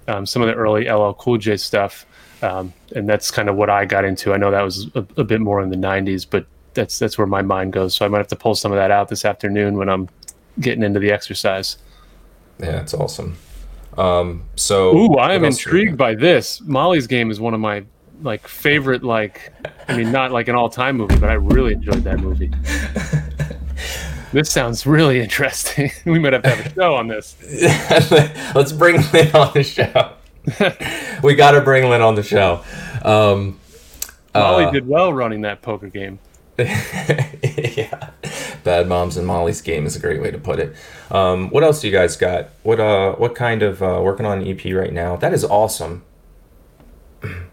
um, 0.09 0.26
some 0.26 0.42
of 0.42 0.48
the 0.48 0.55
early 0.55 0.88
LL 0.88 1.14
Cool 1.14 1.38
J 1.38 1.57
stuff. 1.57 2.07
Um, 2.42 2.72
and 2.94 3.09
that's 3.09 3.31
kind 3.31 3.48
of 3.48 3.57
what 3.57 3.70
I 3.70 3.85
got 3.85 4.05
into. 4.05 4.33
I 4.33 4.37
know 4.37 4.50
that 4.50 4.62
was 4.62 4.88
a, 4.94 5.07
a, 5.16 5.22
bit 5.22 5.40
more 5.40 5.62
in 5.62 5.70
the 5.70 5.76
90s, 5.76 6.26
but 6.28 6.44
that's 6.74 6.98
that's 6.98 7.16
where 7.16 7.26
my 7.26 7.40
mind 7.40 7.72
goes. 7.72 7.94
So 7.94 8.05
I 8.05 8.09
might 8.09 8.18
have 8.18 8.28
to 8.28 8.37
pull 8.37 8.57
some 8.57 8.72
of 8.72 8.78
that 8.78 8.90
out 8.90 9.09
this 9.09 9.24
afternoon 9.24 9.76
when 9.76 9.88
I'm 9.88 10.09
getting 10.59 10.83
into 10.83 10.98
the 10.98 11.12
exercise. 11.12 11.76
Yeah, 12.59 12.81
it's 12.81 12.94
awesome. 12.94 13.37
Um, 13.96 14.44
so, 14.57 14.96
ooh, 14.96 15.14
I 15.16 15.35
am 15.35 15.44
intrigued 15.44 15.96
by 15.96 16.14
this. 16.14 16.61
Molly's 16.62 17.07
Game 17.07 17.31
is 17.31 17.40
one 17.40 17.55
of 17.55 17.61
my 17.61 17.85
like 18.22 18.46
favorite 18.46 19.02
like 19.02 19.52
I 19.88 19.96
mean 19.96 20.12
not 20.12 20.32
like 20.32 20.48
an 20.48 20.54
all 20.54 20.68
time 20.68 20.96
movie, 20.96 21.18
but 21.18 21.30
I 21.30 21.35
really 21.35 21.72
enjoyed 21.74 22.04
that 22.04 22.18
movie. 22.20 22.50
this 24.32 24.50
sounds 24.50 24.87
really 24.87 25.20
interesting. 25.20 25.90
we 26.06 26.18
might 26.18 26.32
have 26.32 26.42
to 26.42 26.50
have 26.50 26.66
a 26.66 26.74
show 26.74 26.94
on 26.94 27.08
this. 27.08 27.37
Let's 28.54 28.72
bring 28.72 28.96
Lynn 29.12 29.35
on 29.35 29.52
the 29.54 29.62
show. 29.62 30.12
we 31.22 31.35
got 31.35 31.52
to 31.52 31.61
bring 31.61 31.88
Lynn 31.88 32.02
on 32.02 32.14
the 32.14 32.22
show. 32.22 32.64
Um, 33.04 33.61
Molly 34.35 34.64
uh, 34.64 34.70
did 34.70 34.87
well 34.87 35.12
running 35.12 35.42
that 35.42 35.62
poker 35.62 35.88
game. 35.88 36.18
yeah, 36.58 38.11
bad 38.62 38.87
moms 38.87 39.16
and 39.16 39.26
Molly's 39.26 39.62
game 39.62 39.87
is 39.87 39.96
a 39.96 39.98
great 39.98 40.20
way 40.20 40.30
to 40.30 40.38
put 40.38 40.58
it. 40.58 40.76
Um, 41.11 41.48
what 41.50 41.64
else 41.64 41.80
do 41.80 41.88
you 41.88 41.92
guys 41.92 42.16
got? 42.16 42.50
What 42.62 42.78
uh, 42.78 43.14
what 43.14 43.35
kind 43.35 43.62
of 43.62 43.82
uh, 43.82 44.00
working 44.02 44.26
on 44.26 44.42
an 44.42 44.46
EP 44.46 44.64
right 44.74 44.92
now? 44.92 45.16
That 45.16 45.32
is 45.32 45.44
awesome. 45.44 46.04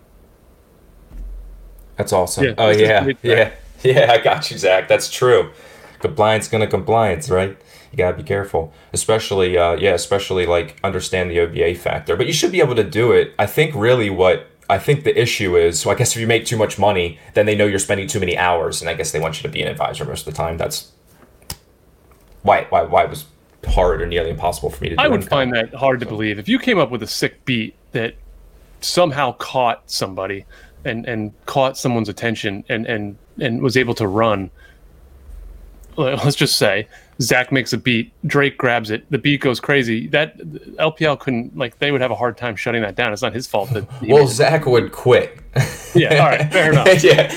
That's 1.99 2.13
awesome. 2.13 2.45
Yeah, 2.45 2.53
oh 2.57 2.69
yeah, 2.69 3.11
yeah, 3.21 3.51
yeah. 3.83 4.11
I 4.13 4.19
got 4.19 4.49
you, 4.49 4.57
Zach. 4.57 4.87
That's 4.87 5.11
true. 5.11 5.51
Compliance 5.99 6.47
gonna 6.47 6.65
compliance, 6.65 7.29
right? 7.29 7.57
You 7.91 7.97
gotta 7.97 8.15
be 8.15 8.23
careful, 8.23 8.73
especially 8.93 9.57
uh, 9.57 9.73
yeah, 9.73 9.95
especially 9.95 10.45
like 10.45 10.79
understand 10.81 11.29
the 11.29 11.41
OBA 11.41 11.75
factor. 11.75 12.15
But 12.15 12.25
you 12.25 12.31
should 12.31 12.53
be 12.53 12.61
able 12.61 12.75
to 12.75 12.85
do 12.85 13.11
it. 13.11 13.33
I 13.37 13.47
think 13.47 13.75
really 13.75 14.09
what 14.09 14.47
I 14.69 14.77
think 14.79 15.03
the 15.03 15.21
issue 15.21 15.57
is. 15.57 15.77
So 15.81 15.89
I 15.89 15.95
guess 15.95 16.15
if 16.15 16.21
you 16.21 16.25
make 16.25 16.45
too 16.45 16.55
much 16.55 16.79
money, 16.79 17.19
then 17.33 17.45
they 17.45 17.55
know 17.55 17.65
you're 17.65 17.79
spending 17.79 18.07
too 18.07 18.21
many 18.21 18.37
hours, 18.37 18.79
and 18.79 18.89
I 18.89 18.93
guess 18.93 19.11
they 19.11 19.19
want 19.19 19.35
you 19.35 19.43
to 19.43 19.49
be 19.49 19.61
an 19.61 19.67
advisor 19.67 20.05
most 20.05 20.25
of 20.25 20.33
the 20.33 20.37
time. 20.37 20.57
That's 20.57 20.93
why 22.43 22.65
why 22.69 22.83
why 22.83 23.03
it 23.03 23.09
was 23.09 23.25
hard 23.67 24.01
or 24.01 24.07
nearly 24.07 24.29
impossible 24.29 24.69
for 24.69 24.81
me 24.81 24.91
to 24.91 24.95
do. 24.95 25.03
I 25.03 25.09
would 25.09 25.27
find 25.27 25.53
that 25.53 25.73
hard 25.73 25.99
to 25.99 26.05
believe. 26.05 26.39
If 26.39 26.47
you 26.47 26.59
came 26.59 26.79
up 26.79 26.91
with 26.91 27.03
a 27.03 27.07
sick 27.07 27.43
beat 27.43 27.75
that 27.91 28.15
somehow 28.79 29.33
caught 29.33 29.83
somebody 29.91 30.45
and 30.85 31.05
and 31.05 31.33
caught 31.45 31.77
someone's 31.77 32.09
attention 32.09 32.63
and 32.69 32.85
and 32.85 33.17
and 33.39 33.61
was 33.61 33.77
able 33.77 33.93
to 33.93 34.07
run 34.07 34.49
let's 35.97 36.35
just 36.35 36.57
say 36.57 36.87
Zach 37.21 37.51
makes 37.51 37.73
a 37.73 37.77
beat, 37.77 38.13
Drake 38.25 38.57
grabs 38.57 38.89
it, 38.89 39.03
the 39.11 39.17
beat 39.17 39.41
goes 39.41 39.59
crazy. 39.59 40.07
That 40.07 40.37
LPL 40.37 41.19
couldn't 41.19 41.57
like 41.57 41.77
they 41.79 41.91
would 41.91 41.99
have 41.99 42.11
a 42.11 42.15
hard 42.15 42.37
time 42.37 42.55
shutting 42.55 42.81
that 42.83 42.95
down. 42.95 43.11
It's 43.11 43.21
not 43.21 43.33
his 43.33 43.45
fault 43.45 43.69
that 43.71 43.85
Well, 44.07 44.25
Zach 44.25 44.65
would 44.65 44.93
quit. 44.93 45.37
yeah, 45.93 46.23
all 46.23 46.29
right, 46.29 46.49
fair 46.51 46.71
enough. 46.71 47.03
yeah. 47.03 47.33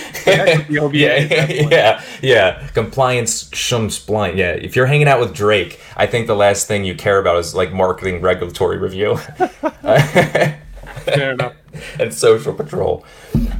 yeah, 0.70 1.68
yeah, 1.68 2.02
yeah. 2.22 2.68
Compliance 2.68 3.50
shums 3.50 4.06
blind. 4.06 4.38
Yeah, 4.38 4.52
if 4.52 4.76
you're 4.76 4.86
hanging 4.86 5.08
out 5.08 5.18
with 5.18 5.34
Drake, 5.34 5.80
I 5.96 6.06
think 6.06 6.28
the 6.28 6.36
last 6.36 6.68
thing 6.68 6.84
you 6.84 6.94
care 6.94 7.18
about 7.18 7.38
is 7.38 7.52
like 7.52 7.72
marketing 7.72 8.20
regulatory 8.20 8.78
review. 8.78 9.16
fair 9.16 11.32
enough. 11.32 11.54
and 12.00 12.12
social 12.12 12.52
patrol. 12.52 13.04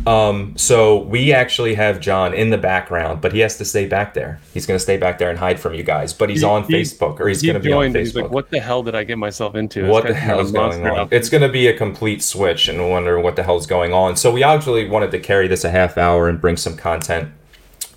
Um, 0.07 0.55
so 0.57 0.99
we 0.99 1.33
actually 1.33 1.75
have 1.75 2.01
John 2.01 2.35
in 2.35 2.51
the 2.51 2.59
background, 2.59 3.21
but 3.21 3.33
he 3.33 3.41
has 3.41 3.57
to 3.59 3.65
stay 3.65 3.87
back 3.87 4.15
there. 4.15 4.41
He's 4.53 4.67
going 4.67 4.77
to 4.77 4.83
stay 4.83 4.97
back 4.97 5.19
there 5.19 5.31
and 5.31 5.39
hide 5.39 5.61
from 5.61 5.75
you 5.75 5.83
guys. 5.83 6.13
But 6.13 6.29
he's 6.31 6.41
he, 6.41 6.47
on 6.47 6.65
he, 6.65 6.75
Facebook, 6.75 7.21
or 7.21 7.29
he's 7.29 7.41
he 7.41 7.49
going 7.49 7.61
to 7.61 7.67
be 7.67 7.73
on 7.73 7.93
Facebook. 7.93 7.99
He's 7.99 8.17
like, 8.17 8.31
"What 8.31 8.51
the 8.51 8.61
hell 8.61 8.83
did 8.83 8.95
I 8.95 9.05
get 9.05 9.19
myself 9.19 9.55
into? 9.55 9.87
What 9.87 10.07
the 10.07 10.15
hell 10.15 10.41
is 10.41 10.53
going 10.53 10.87
on?" 10.87 11.09
It's 11.11 11.29
going 11.29 11.43
to 11.43 11.49
be 11.49 11.69
a 11.69 11.77
complete 11.77 12.23
switch, 12.23 12.69
and 12.69 12.91
wonder 12.91 13.19
what 13.21 13.37
the 13.37 13.43
hell's 13.43 13.67
going 13.67 13.93
on. 13.93 14.17
So 14.17 14.31
we 14.31 14.43
actually 14.43 14.89
wanted 14.89 15.11
to 15.13 15.19
carry 15.19 15.49
this 15.49 15.65
a 15.65 15.71
half 15.71 15.97
hour 15.97 16.29
and 16.29 16.41
bring 16.41 16.57
some 16.57 16.77
content. 16.77 17.33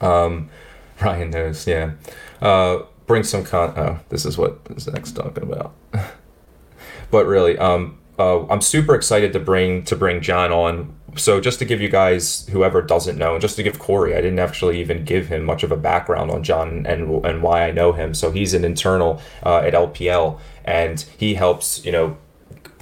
Um, 0.01 0.49
Ryan 1.01 1.29
knows, 1.29 1.67
yeah. 1.67 1.91
Uh, 2.41 2.83
bring 3.07 3.23
some 3.23 3.43
con. 3.43 3.73
Oh, 3.77 3.99
this 4.09 4.25
is 4.25 4.37
what 4.37 4.59
Zach's 4.79 5.11
talking 5.11 5.43
about. 5.43 5.73
but 7.11 7.25
really, 7.25 7.57
um, 7.57 7.97
uh, 8.17 8.45
I'm 8.47 8.61
super 8.61 8.95
excited 8.95 9.33
to 9.33 9.39
bring 9.39 9.83
to 9.85 9.95
bring 9.95 10.21
John 10.21 10.51
on. 10.51 10.93
So 11.17 11.39
just 11.39 11.59
to 11.59 11.65
give 11.65 11.79
you 11.79 11.87
guys, 11.87 12.45
whoever 12.47 12.81
doesn't 12.81 13.17
know, 13.17 13.33
and 13.33 13.41
just 13.41 13.55
to 13.55 13.63
give 13.63 13.79
Corey, 13.79 14.15
I 14.15 14.21
didn't 14.21 14.39
actually 14.39 14.81
even 14.81 15.05
give 15.05 15.27
him 15.27 15.45
much 15.45 15.63
of 15.63 15.71
a 15.71 15.77
background 15.77 16.31
on 16.31 16.43
John 16.43 16.85
and 16.85 17.25
and 17.25 17.41
why 17.41 17.67
I 17.67 17.71
know 17.71 17.93
him. 17.93 18.13
So 18.13 18.31
he's 18.31 18.53
an 18.53 18.65
internal 18.65 19.21
uh, 19.43 19.57
at 19.59 19.73
LPL, 19.73 20.39
and 20.65 21.05
he 21.17 21.35
helps 21.35 21.83
you 21.85 21.91
know 21.91 22.17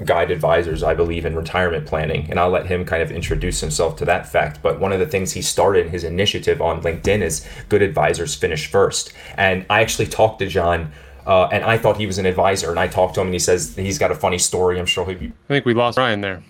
guide 0.05 0.31
advisors, 0.31 0.83
I 0.83 0.93
believe, 0.93 1.25
in 1.25 1.35
retirement 1.35 1.85
planning. 1.85 2.27
And 2.29 2.39
I'll 2.39 2.49
let 2.49 2.65
him 2.65 2.85
kind 2.85 3.01
of 3.01 3.11
introduce 3.11 3.59
himself 3.59 3.95
to 3.97 4.05
that 4.05 4.27
fact. 4.27 4.61
But 4.61 4.79
one 4.79 4.91
of 4.91 4.99
the 4.99 5.05
things 5.05 5.31
he 5.31 5.41
started 5.41 5.89
his 5.89 6.03
initiative 6.03 6.61
on 6.61 6.81
LinkedIn 6.81 7.21
is 7.21 7.45
good 7.69 7.81
advisors 7.81 8.35
finish 8.35 8.67
first. 8.67 9.13
And 9.35 9.65
I 9.69 9.81
actually 9.81 10.07
talked 10.07 10.39
to 10.39 10.47
John. 10.47 10.91
Uh, 11.25 11.45
and 11.45 11.63
I 11.63 11.77
thought 11.77 11.97
he 11.97 12.05
was 12.05 12.17
an 12.17 12.25
advisor, 12.25 12.69
and 12.69 12.79
I 12.79 12.87
talked 12.87 13.15
to 13.15 13.21
him, 13.21 13.27
and 13.27 13.33
he 13.33 13.39
says 13.39 13.75
he's 13.75 13.97
got 13.97 14.11
a 14.11 14.15
funny 14.15 14.37
story. 14.37 14.79
I'm 14.79 14.85
sure 14.85 15.05
he'll 15.05 15.17
be. 15.17 15.27
I 15.27 15.47
think 15.47 15.65
we 15.65 15.73
lost 15.73 15.97
Ryan 15.97 16.21
there. 16.21 16.43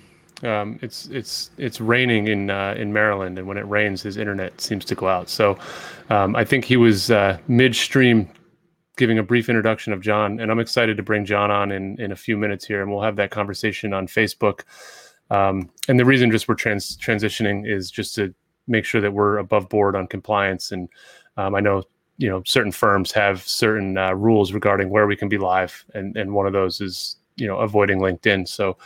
Um, 0.43 0.79
it's 0.81 1.07
it's 1.07 1.51
it's 1.57 1.79
raining 1.79 2.27
in 2.27 2.49
uh, 2.49 2.75
in 2.77 2.91
Maryland, 2.91 3.37
and 3.37 3.47
when 3.47 3.57
it 3.57 3.67
rains, 3.67 4.01
his 4.01 4.17
internet 4.17 4.59
seems 4.59 4.83
to 4.85 4.95
go 4.95 5.07
out. 5.07 5.29
So 5.29 5.57
um, 6.09 6.35
I 6.35 6.43
think 6.43 6.65
he 6.65 6.75
was 6.75 7.11
uh, 7.11 7.37
midstream 7.47 8.29
giving 8.97 9.17
a 9.17 9.23
brief 9.23 9.49
introduction 9.49 9.93
of 9.93 10.01
John, 10.01 10.39
and 10.39 10.51
I'm 10.51 10.59
excited 10.59 10.97
to 10.97 11.03
bring 11.03 11.25
John 11.25 11.49
on 11.49 11.71
in 11.71 11.99
in 11.99 12.11
a 12.11 12.15
few 12.15 12.37
minutes 12.37 12.65
here, 12.65 12.81
and 12.81 12.91
we'll 12.91 13.01
have 13.01 13.15
that 13.17 13.31
conversation 13.31 13.93
on 13.93 14.07
Facebook. 14.07 14.61
Um, 15.29 15.69
and 15.87 15.99
the 15.99 16.05
reason 16.05 16.29
just 16.29 16.47
we're 16.47 16.55
trans- 16.55 16.97
transitioning 16.97 17.67
is 17.67 17.89
just 17.89 18.13
to 18.15 18.33
make 18.67 18.85
sure 18.85 19.01
that 19.01 19.13
we're 19.13 19.37
above 19.37 19.69
board 19.69 19.95
on 19.95 20.07
compliance. 20.07 20.71
And 20.71 20.89
um, 21.37 21.55
I 21.55 21.59
know 21.59 21.83
you 22.17 22.29
know 22.29 22.43
certain 22.45 22.71
firms 22.71 23.11
have 23.11 23.41
certain 23.41 23.97
uh, 23.97 24.13
rules 24.13 24.53
regarding 24.53 24.89
where 24.89 25.07
we 25.07 25.15
can 25.15 25.29
be 25.29 25.37
live, 25.37 25.85
and 25.93 26.15
and 26.17 26.33
one 26.33 26.47
of 26.47 26.53
those 26.53 26.81
is 26.81 27.17
you 27.35 27.47
know 27.47 27.57
avoiding 27.57 27.99
LinkedIn. 27.99 28.47
So 28.47 28.77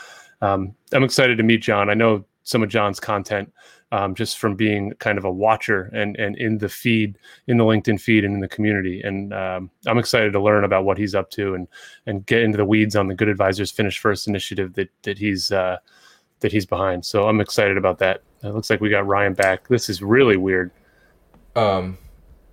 um, 0.41 0.75
I'm 0.93 1.03
excited 1.03 1.37
to 1.37 1.43
meet 1.43 1.61
John. 1.61 1.89
I 1.89 1.93
know 1.93 2.23
some 2.43 2.63
of 2.63 2.69
John's 2.69 2.99
content 2.99 3.51
um, 3.91 4.15
just 4.15 4.37
from 4.37 4.55
being 4.55 4.91
kind 4.99 5.17
of 5.17 5.25
a 5.25 5.31
watcher 5.31 5.89
and 5.93 6.15
and 6.17 6.35
in 6.37 6.57
the 6.57 6.69
feed, 6.69 7.17
in 7.47 7.57
the 7.57 7.63
LinkedIn 7.63 7.99
feed, 7.99 8.25
and 8.25 8.33
in 8.33 8.39
the 8.39 8.47
community. 8.47 9.01
And 9.01 9.33
um, 9.33 9.69
I'm 9.85 9.97
excited 9.97 10.33
to 10.33 10.41
learn 10.41 10.63
about 10.63 10.85
what 10.85 10.97
he's 10.97 11.15
up 11.15 11.29
to 11.31 11.55
and 11.55 11.67
and 12.05 12.25
get 12.25 12.41
into 12.41 12.57
the 12.57 12.65
weeds 12.65 12.95
on 12.95 13.07
the 13.07 13.15
Good 13.15 13.29
Advisors 13.29 13.71
Finish 13.71 13.99
First 13.99 14.27
initiative 14.27 14.73
that 14.73 14.89
that 15.03 15.17
he's 15.17 15.51
uh, 15.51 15.77
that 16.39 16.51
he's 16.51 16.65
behind. 16.65 17.05
So 17.05 17.27
I'm 17.27 17.41
excited 17.41 17.77
about 17.77 17.99
that. 17.99 18.21
It 18.43 18.49
looks 18.49 18.69
like 18.69 18.81
we 18.81 18.89
got 18.89 19.07
Ryan 19.07 19.33
back. 19.33 19.67
This 19.67 19.89
is 19.89 20.01
really 20.01 20.37
weird. 20.37 20.71
Um, 21.55 21.97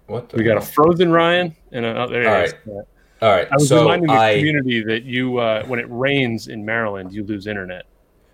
what 0.07 0.33
we 0.35 0.45
got 0.45 0.57
a 0.57 0.61
frozen 0.61 1.11
Ryan 1.11 1.55
and 1.73 1.85
a, 1.85 2.03
oh, 2.03 2.09
there 2.09 2.29
All 2.29 2.35
right. 2.35 2.55
All 3.23 3.31
right. 3.31 3.49
I 3.51 3.55
was 3.55 3.69
so 3.69 3.83
reminding 3.83 4.09
the 4.09 4.14
I, 4.14 4.37
community 4.37 4.83
that 4.85 5.05
you, 5.05 5.38
uh, 5.38 5.64
when 5.64 5.79
it 5.79 5.87
rains 5.88 6.49
in 6.49 6.64
Maryland, 6.64 7.12
you 7.12 7.25
lose 7.25 7.47
internet. 7.47 7.87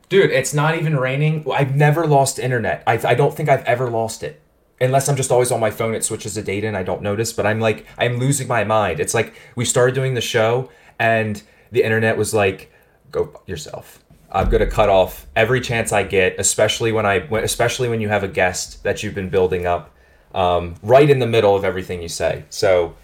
Dude, 0.08 0.30
it's 0.30 0.52
not 0.52 0.76
even 0.76 0.96
raining. 0.96 1.46
I've 1.52 1.76
never 1.76 2.06
lost 2.06 2.40
internet. 2.40 2.82
I, 2.86 2.94
I 3.04 3.14
don't 3.14 3.34
think 3.34 3.48
I've 3.48 3.64
ever 3.64 3.88
lost 3.88 4.24
it. 4.24 4.40
Unless 4.80 5.08
I'm 5.08 5.14
just 5.14 5.30
always 5.30 5.52
on 5.52 5.60
my 5.60 5.70
phone, 5.70 5.94
it 5.94 6.02
switches 6.02 6.34
to 6.34 6.42
data 6.42 6.66
and 6.66 6.76
I 6.76 6.82
don't 6.82 7.02
notice. 7.02 7.32
But 7.32 7.46
I'm 7.46 7.60
like, 7.60 7.86
I'm 7.98 8.18
losing 8.18 8.48
my 8.48 8.64
mind. 8.64 8.98
It's 8.98 9.14
like 9.14 9.34
we 9.54 9.64
started 9.64 9.94
doing 9.94 10.14
the 10.14 10.20
show 10.20 10.70
and 10.98 11.40
the 11.70 11.84
internet 11.84 12.16
was 12.16 12.34
like, 12.34 12.72
go 13.12 13.40
yourself. 13.46 14.02
I'm 14.32 14.48
gonna 14.48 14.70
cut 14.70 14.88
off 14.88 15.26
every 15.36 15.60
chance 15.60 15.92
I 15.92 16.02
get, 16.02 16.36
especially 16.38 16.92
when 16.92 17.04
I, 17.04 17.16
especially 17.16 17.88
when 17.88 18.00
you 18.00 18.08
have 18.08 18.24
a 18.24 18.28
guest 18.28 18.82
that 18.84 19.02
you've 19.02 19.14
been 19.14 19.28
building 19.28 19.66
up, 19.66 19.94
um, 20.34 20.74
right 20.82 21.08
in 21.08 21.18
the 21.18 21.26
middle 21.26 21.56
of 21.56 21.64
everything 21.64 22.02
you 22.02 22.08
say. 22.08 22.44
So, 22.50 22.96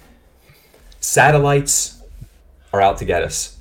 satellites 1.01 2.03
are 2.73 2.81
out 2.81 2.99
to 2.99 3.05
get 3.05 3.23
us. 3.23 3.57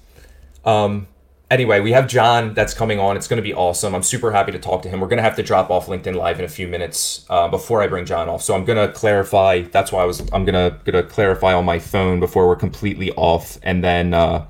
Um, 0.63 1.07
anyway, 1.49 1.79
we 1.79 1.91
have 1.91 2.07
John 2.07 2.53
that's 2.53 2.73
coming 2.73 2.99
on. 2.99 3.17
It's 3.17 3.27
going 3.27 3.37
to 3.37 3.43
be 3.43 3.53
awesome. 3.53 3.95
I'm 3.95 4.03
super 4.03 4.31
happy 4.31 4.51
to 4.51 4.59
talk 4.59 4.81
to 4.83 4.89
him. 4.89 4.99
We're 4.99 5.07
going 5.07 5.17
to 5.17 5.23
have 5.23 5.35
to 5.35 5.43
drop 5.43 5.69
off 5.69 5.87
LinkedIn 5.87 6.15
Live 6.15 6.39
in 6.39 6.45
a 6.45 6.49
few 6.49 6.67
minutes 6.67 7.25
uh, 7.29 7.47
before 7.47 7.81
I 7.81 7.87
bring 7.87 8.05
John 8.05 8.29
off. 8.29 8.41
So 8.41 8.55
I'm 8.55 8.65
going 8.65 8.87
to 8.87 8.93
clarify. 8.93 9.61
That's 9.61 9.91
why 9.91 10.01
I 10.01 10.05
was. 10.05 10.21
I'm 10.33 10.45
going 10.45 10.53
to 10.53 10.77
going 10.89 11.03
to 11.03 11.09
clarify 11.09 11.53
on 11.53 11.65
my 11.65 11.79
phone 11.79 12.19
before 12.19 12.47
we're 12.47 12.55
completely 12.55 13.11
off, 13.11 13.57
and 13.63 13.83
then. 13.83 14.13
Uh, 14.13 14.45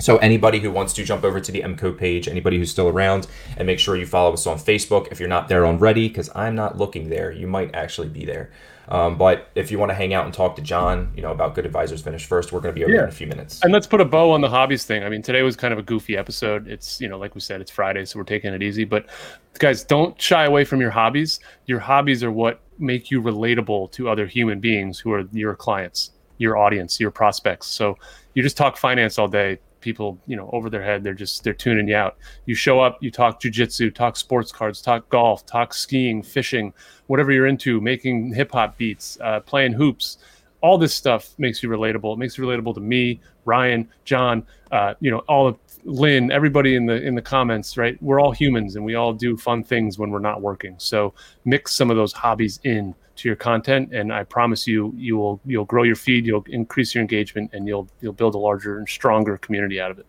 so 0.00 0.16
anybody 0.18 0.60
who 0.60 0.70
wants 0.70 0.92
to 0.94 1.04
jump 1.04 1.24
over 1.24 1.40
to 1.40 1.52
the 1.52 1.62
MCO 1.62 1.96
page, 1.96 2.28
anybody 2.28 2.58
who's 2.58 2.70
still 2.70 2.88
around, 2.88 3.26
and 3.56 3.66
make 3.66 3.78
sure 3.78 3.96
you 3.96 4.06
follow 4.06 4.32
us 4.32 4.46
on 4.46 4.58
Facebook 4.58 5.08
if 5.10 5.20
you're 5.20 5.28
not 5.28 5.48
there 5.48 5.66
already, 5.66 6.08
because 6.08 6.30
I'm 6.34 6.54
not 6.54 6.78
looking 6.78 7.08
there. 7.08 7.30
You 7.30 7.46
might 7.46 7.74
actually 7.74 8.08
be 8.08 8.24
there. 8.24 8.50
Um, 8.88 9.16
but 9.16 9.48
if 9.54 9.70
you 9.70 9.78
want 9.78 9.90
to 9.90 9.94
hang 9.94 10.12
out 10.12 10.24
and 10.24 10.34
talk 10.34 10.56
to 10.56 10.62
John, 10.62 11.12
you 11.14 11.22
know, 11.22 11.30
about 11.30 11.54
Good 11.54 11.64
Advisors 11.64 12.02
Finish 12.02 12.26
First, 12.26 12.52
we're 12.52 12.60
going 12.60 12.74
to 12.74 12.78
be 12.78 12.84
over 12.84 12.92
yeah. 12.92 13.04
in 13.04 13.08
a 13.08 13.12
few 13.12 13.26
minutes. 13.26 13.60
And 13.62 13.72
let's 13.72 13.86
put 13.86 14.00
a 14.00 14.04
bow 14.04 14.30
on 14.30 14.40
the 14.40 14.48
hobbies 14.48 14.84
thing. 14.84 15.04
I 15.04 15.08
mean, 15.08 15.22
today 15.22 15.42
was 15.42 15.56
kind 15.56 15.72
of 15.72 15.78
a 15.78 15.82
goofy 15.82 16.16
episode. 16.16 16.68
It's, 16.68 17.00
you 17.00 17.08
know, 17.08 17.18
like 17.18 17.34
we 17.34 17.40
said, 17.40 17.60
it's 17.60 17.70
Friday, 17.70 18.04
so 18.04 18.18
we're 18.18 18.24
taking 18.24 18.52
it 18.52 18.62
easy. 18.62 18.84
But 18.84 19.06
guys, 19.58 19.84
don't 19.84 20.20
shy 20.20 20.44
away 20.44 20.64
from 20.64 20.80
your 20.80 20.90
hobbies. 20.90 21.40
Your 21.66 21.78
hobbies 21.78 22.24
are 22.24 22.32
what 22.32 22.60
make 22.78 23.10
you 23.10 23.22
relatable 23.22 23.92
to 23.92 24.08
other 24.08 24.26
human 24.26 24.58
beings 24.58 24.98
who 24.98 25.12
are 25.12 25.24
your 25.32 25.54
clients, 25.54 26.10
your 26.38 26.56
audience, 26.56 26.98
your 26.98 27.12
prospects. 27.12 27.68
So 27.68 27.96
you 28.34 28.42
just 28.42 28.56
talk 28.56 28.76
finance 28.76 29.18
all 29.18 29.28
day 29.28 29.58
people 29.82 30.18
you 30.26 30.36
know 30.36 30.48
over 30.52 30.70
their 30.70 30.82
head 30.82 31.04
they're 31.04 31.12
just 31.14 31.44
they're 31.44 31.52
tuning 31.52 31.88
you 31.88 31.96
out. 31.96 32.16
You 32.46 32.54
show 32.54 32.80
up 32.80 32.98
you 33.02 33.10
talk 33.10 33.40
jujitsu 33.40 33.94
talk 33.94 34.16
sports 34.16 34.50
cards 34.52 34.80
talk 34.80 35.08
golf 35.10 35.44
talk 35.44 35.74
skiing 35.74 36.22
fishing 36.22 36.72
whatever 37.08 37.32
you're 37.32 37.46
into 37.46 37.80
making 37.80 38.32
hip-hop 38.32 38.78
beats 38.78 39.18
uh, 39.20 39.40
playing 39.40 39.72
hoops. 39.72 40.18
All 40.62 40.78
this 40.78 40.94
stuff 40.94 41.34
makes 41.38 41.60
you 41.62 41.68
relatable. 41.68 42.14
It 42.14 42.18
makes 42.18 42.38
you 42.38 42.44
relatable 42.44 42.74
to 42.74 42.80
me 42.80 43.20
ryan 43.44 43.88
john 44.04 44.46
uh, 44.70 44.94
you 45.00 45.10
know 45.10 45.18
all 45.28 45.46
of 45.46 45.58
lynn 45.84 46.30
everybody 46.30 46.76
in 46.76 46.86
the 46.86 47.00
in 47.02 47.14
the 47.14 47.22
comments 47.22 47.76
right? 47.76 48.00
We're 48.02 48.20
all 48.20 48.32
humans 48.32 48.76
and 48.76 48.84
we 48.84 48.94
all 48.94 49.12
do 49.12 49.36
fun 49.36 49.64
things 49.64 49.98
when 49.98 50.10
we're 50.10 50.20
not 50.20 50.40
working. 50.40 50.74
So 50.78 51.14
mix 51.44 51.74
some 51.74 51.90
of 51.90 51.96
those 51.96 52.12
hobbies 52.12 52.60
in 52.64 52.94
to 53.14 53.28
your 53.28 53.36
content 53.36 53.92
and 53.92 54.10
i 54.12 54.24
promise 54.24 54.66
you 54.66 54.92
you 54.96 55.16
will 55.16 55.38
you'll 55.44 55.66
grow 55.66 55.82
your 55.82 55.96
feed 55.96 56.24
you'll 56.24 56.44
increase 56.48 56.94
your 56.94 57.02
engagement 57.02 57.50
and 57.52 57.66
you'll 57.66 57.86
you'll 58.00 58.12
build 58.12 58.34
a 58.34 58.38
larger 58.38 58.78
and 58.78 58.88
stronger 58.88 59.36
community 59.38 59.78
out 59.78 59.90
of 59.90 59.98
it 59.98 60.06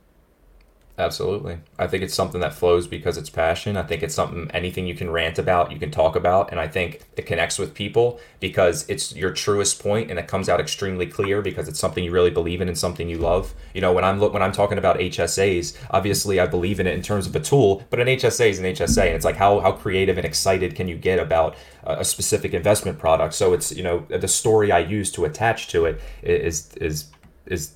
Absolutely. 0.95 1.57
I 1.79 1.87
think 1.87 2.03
it's 2.03 2.13
something 2.13 2.41
that 2.41 2.53
flows 2.53 2.85
because 2.85 3.17
it's 3.17 3.29
passion. 3.29 3.77
I 3.77 3.83
think 3.83 4.03
it's 4.03 4.13
something 4.13 4.51
anything 4.51 4.85
you 4.85 4.93
can 4.93 5.09
rant 5.09 5.39
about, 5.39 5.71
you 5.71 5.79
can 5.79 5.89
talk 5.89 6.15
about, 6.15 6.51
and 6.51 6.59
I 6.59 6.67
think 6.67 7.01
it 7.17 7.25
connects 7.25 7.57
with 7.57 7.73
people 7.73 8.19
because 8.39 8.87
it's 8.87 9.15
your 9.15 9.31
truest 9.31 9.81
point 9.81 10.11
and 10.11 10.19
it 10.19 10.27
comes 10.27 10.49
out 10.49 10.59
extremely 10.59 11.07
clear 11.07 11.41
because 11.41 11.67
it's 11.67 11.79
something 11.79 12.03
you 12.03 12.11
really 12.11 12.29
believe 12.29 12.61
in 12.61 12.67
and 12.67 12.77
something 12.77 13.09
you 13.09 13.17
love. 13.17 13.55
You 13.73 13.81
know, 13.81 13.91
when 13.91 14.03
I'm 14.03 14.19
look 14.19 14.33
when 14.33 14.43
I'm 14.43 14.51
talking 14.51 14.77
about 14.77 14.99
HSAs, 14.99 15.75
obviously 15.89 16.39
I 16.39 16.45
believe 16.45 16.79
in 16.79 16.85
it 16.85 16.93
in 16.93 17.01
terms 17.01 17.25
of 17.25 17.35
a 17.35 17.39
tool, 17.39 17.83
but 17.89 17.99
an 17.99 18.05
HSA 18.05 18.49
is 18.49 18.59
an 18.59 18.65
HSA 18.65 19.07
and 19.07 19.15
it's 19.15 19.25
like 19.25 19.37
how 19.37 19.61
how 19.61 19.71
creative 19.71 20.19
and 20.19 20.25
excited 20.25 20.75
can 20.75 20.87
you 20.87 20.95
get 20.95 21.17
about 21.17 21.55
a 21.85 22.05
specific 22.05 22.53
investment 22.53 22.99
product? 22.99 23.33
So 23.33 23.53
it's, 23.53 23.71
you 23.71 23.81
know, 23.81 24.05
the 24.09 24.27
story 24.27 24.71
I 24.71 24.79
use 24.79 25.11
to 25.13 25.25
attach 25.25 25.69
to 25.69 25.85
it 25.85 25.99
is 26.21 26.71
is 26.75 27.05
is 27.47 27.73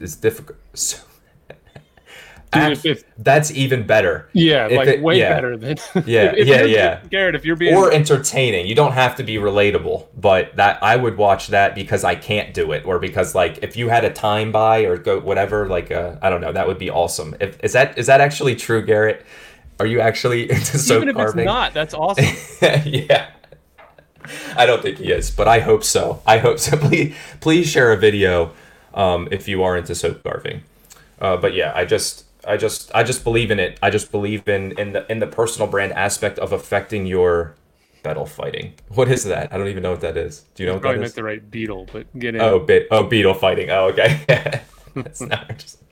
is 0.00 0.16
difficult. 0.16 0.58
So, 0.74 0.98
Dude, 2.60 2.86
if, 2.86 3.04
that's 3.18 3.50
even 3.50 3.86
better. 3.86 4.28
Yeah, 4.32 4.66
if 4.66 4.76
like 4.76 4.88
it, 4.88 5.02
way 5.02 5.18
yeah. 5.18 5.34
better 5.34 5.56
than. 5.56 5.76
Yeah, 6.06 6.32
if, 6.36 6.46
yeah, 6.46 6.62
yeah. 6.62 7.00
Garrett, 7.10 7.34
if 7.34 7.44
you're 7.44 7.56
being 7.56 7.74
or 7.74 7.92
entertaining, 7.92 8.66
you 8.66 8.74
don't 8.74 8.92
have 8.92 9.16
to 9.16 9.22
be 9.22 9.36
relatable, 9.36 10.06
but 10.16 10.54
that 10.56 10.82
I 10.82 10.96
would 10.96 11.16
watch 11.16 11.48
that 11.48 11.74
because 11.74 12.04
I 12.04 12.14
can't 12.14 12.54
do 12.54 12.72
it, 12.72 12.84
or 12.84 12.98
because 12.98 13.34
like 13.34 13.58
if 13.62 13.76
you 13.76 13.88
had 13.88 14.04
a 14.04 14.10
time 14.10 14.52
buy 14.52 14.80
or 14.80 14.96
go 14.96 15.20
whatever, 15.20 15.68
like 15.68 15.90
uh, 15.90 16.16
I 16.22 16.30
don't 16.30 16.40
know, 16.40 16.52
that 16.52 16.66
would 16.66 16.78
be 16.78 16.90
awesome. 16.90 17.34
If 17.40 17.62
is 17.62 17.72
that 17.72 17.98
is 17.98 18.06
that 18.06 18.20
actually 18.20 18.56
true, 18.56 18.84
Garrett? 18.84 19.24
Are 19.78 19.86
you 19.86 20.00
actually 20.00 20.42
into 20.50 20.78
soap 20.78 20.96
Even 20.96 21.08
if 21.10 21.16
carving? 21.16 21.40
it's 21.40 21.46
not, 21.46 21.74
that's 21.74 21.94
awesome. 21.94 22.24
yeah. 22.84 23.30
I 24.56 24.66
don't 24.66 24.82
think 24.82 24.98
he 24.98 25.12
is, 25.12 25.30
but 25.30 25.46
I 25.46 25.60
hope 25.60 25.84
so. 25.84 26.20
I 26.26 26.38
hope 26.38 26.58
so. 26.58 26.76
Please, 26.76 27.14
please 27.40 27.68
share 27.68 27.92
a 27.92 27.96
video 27.96 28.52
um, 28.94 29.28
if 29.30 29.46
you 29.46 29.62
are 29.62 29.76
into 29.76 29.94
soap 29.94 30.22
carving. 30.24 30.62
Uh, 31.20 31.36
but 31.36 31.54
yeah, 31.54 31.72
I 31.74 31.84
just 31.84 32.24
I 32.46 32.56
just 32.56 32.90
I 32.94 33.02
just 33.02 33.24
believe 33.24 33.50
in 33.50 33.58
it. 33.58 33.78
I 33.82 33.90
just 33.90 34.10
believe 34.10 34.48
in 34.48 34.78
in 34.78 34.92
the 34.92 35.10
in 35.10 35.18
the 35.18 35.26
personal 35.26 35.68
brand 35.68 35.92
aspect 35.92 36.38
of 36.38 36.52
affecting 36.52 37.06
your 37.06 37.56
battle 38.02 38.26
fighting. 38.26 38.74
What 38.88 39.08
is 39.08 39.24
that? 39.24 39.52
I 39.52 39.58
don't 39.58 39.68
even 39.68 39.82
know 39.82 39.90
what 39.90 40.00
that 40.02 40.16
is. 40.16 40.44
Do 40.54 40.62
you 40.62 40.68
know 40.68 40.74
what 40.74 40.82
probably 40.82 40.98
that 40.98 41.02
meant 41.02 41.14
the 41.14 41.24
right 41.24 41.50
beetle, 41.50 41.88
but 41.92 42.18
get 42.18 42.34
in. 42.36 42.40
Oh, 42.40 42.60
bit 42.60 42.86
oh 42.90 43.04
beetle 43.04 43.34
fighting. 43.34 43.70
Oh, 43.70 43.88
okay. 43.88 44.20
That's 44.94 45.20
not 45.20 45.58
just. 45.58 45.82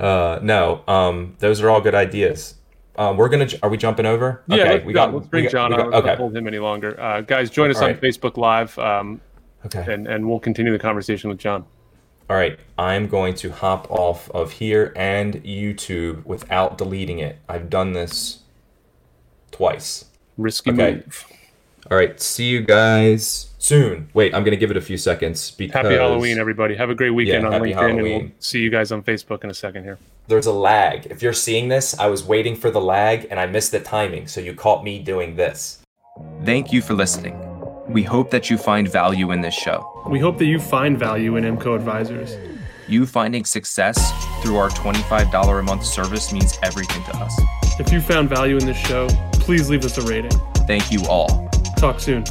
Uh, 0.00 0.38
no. 0.42 0.82
Um, 0.88 1.36
those 1.38 1.60
are 1.60 1.68
all 1.70 1.80
good 1.80 1.94
ideas. 1.94 2.54
Um, 2.96 3.16
we're 3.16 3.28
gonna. 3.28 3.48
Are 3.62 3.68
we 3.68 3.76
jumping 3.76 4.06
over? 4.06 4.42
Yeah, 4.46 4.56
okay, 4.56 4.72
let's, 4.72 4.84
we 4.86 4.92
got. 4.92 5.12
Let's 5.12 5.26
bring 5.26 5.48
John 5.50 5.72
got, 5.72 5.80
on. 5.80 5.94
Okay. 5.94 6.16
Hold 6.16 6.36
him 6.36 6.46
any 6.46 6.58
longer. 6.58 6.98
Uh, 6.98 7.20
guys, 7.20 7.50
join 7.50 7.70
us 7.70 7.76
all 7.76 7.84
on 7.84 7.90
right. 7.90 8.00
Facebook 8.00 8.36
Live. 8.36 8.78
Um, 8.78 9.20
okay. 9.66 9.84
And 9.92 10.06
and 10.06 10.28
we'll 10.28 10.40
continue 10.40 10.72
the 10.72 10.78
conversation 10.78 11.28
with 11.28 11.38
John. 11.38 11.66
All 12.30 12.36
right, 12.36 12.58
I'm 12.78 13.06
going 13.06 13.34
to 13.34 13.50
hop 13.50 13.90
off 13.90 14.30
of 14.30 14.52
here 14.52 14.94
and 14.96 15.34
YouTube 15.44 16.24
without 16.24 16.78
deleting 16.78 17.18
it. 17.18 17.38
I've 17.50 17.68
done 17.68 17.92
this 17.92 18.40
twice. 19.50 20.06
Risky 20.38 20.70
okay. 20.70 20.94
move. 20.94 21.26
All 21.90 21.98
right, 21.98 22.18
see 22.18 22.48
you 22.48 22.62
guys 22.62 23.50
soon. 23.58 24.08
Wait, 24.14 24.34
I'm 24.34 24.42
going 24.42 24.52
to 24.52 24.56
give 24.56 24.70
it 24.70 24.76
a 24.78 24.80
few 24.80 24.96
seconds 24.96 25.50
because 25.50 25.82
Happy 25.82 25.96
Halloween 25.96 26.38
everybody. 26.38 26.74
Have 26.76 26.88
a 26.88 26.94
great 26.94 27.10
weekend 27.10 27.42
yeah, 27.42 27.50
on 27.50 27.60
LinkedIn 27.60 27.74
Halloween. 27.74 27.98
and 27.98 28.22
we'll 28.30 28.30
see 28.38 28.60
you 28.60 28.70
guys 28.70 28.90
on 28.90 29.02
Facebook 29.02 29.44
in 29.44 29.50
a 29.50 29.54
second 29.54 29.84
here. 29.84 29.98
There's 30.26 30.46
a 30.46 30.52
lag. 30.52 31.06
If 31.06 31.22
you're 31.22 31.34
seeing 31.34 31.68
this, 31.68 31.98
I 31.98 32.06
was 32.06 32.24
waiting 32.24 32.56
for 32.56 32.70
the 32.70 32.80
lag 32.80 33.26
and 33.30 33.38
I 33.38 33.44
missed 33.44 33.70
the 33.70 33.80
timing, 33.80 34.28
so 34.28 34.40
you 34.40 34.54
caught 34.54 34.82
me 34.82 34.98
doing 34.98 35.36
this. 35.36 35.80
Thank 36.42 36.72
you 36.72 36.80
for 36.80 36.94
listening. 36.94 37.38
We 37.86 38.02
hope 38.02 38.30
that 38.30 38.48
you 38.48 38.56
find 38.56 38.90
value 38.90 39.30
in 39.30 39.42
this 39.42 39.52
show. 39.52 39.93
We 40.06 40.18
hope 40.18 40.36
that 40.38 40.44
you 40.44 40.60
find 40.60 40.98
value 40.98 41.36
in 41.36 41.44
MCO 41.44 41.74
Advisors. 41.74 42.36
You 42.86 43.06
finding 43.06 43.46
success 43.46 44.12
through 44.42 44.56
our 44.56 44.68
$25 44.68 45.58
a 45.58 45.62
month 45.62 45.84
service 45.84 46.30
means 46.30 46.58
everything 46.62 47.02
to 47.04 47.16
us. 47.16 47.40
If 47.80 47.90
you 47.90 48.02
found 48.02 48.28
value 48.28 48.58
in 48.58 48.66
this 48.66 48.76
show, 48.76 49.08
please 49.32 49.70
leave 49.70 49.84
us 49.84 49.96
a 49.96 50.02
rating. 50.02 50.38
Thank 50.66 50.92
you 50.92 51.06
all. 51.06 51.48
Talk 51.78 52.00
soon. 52.00 52.24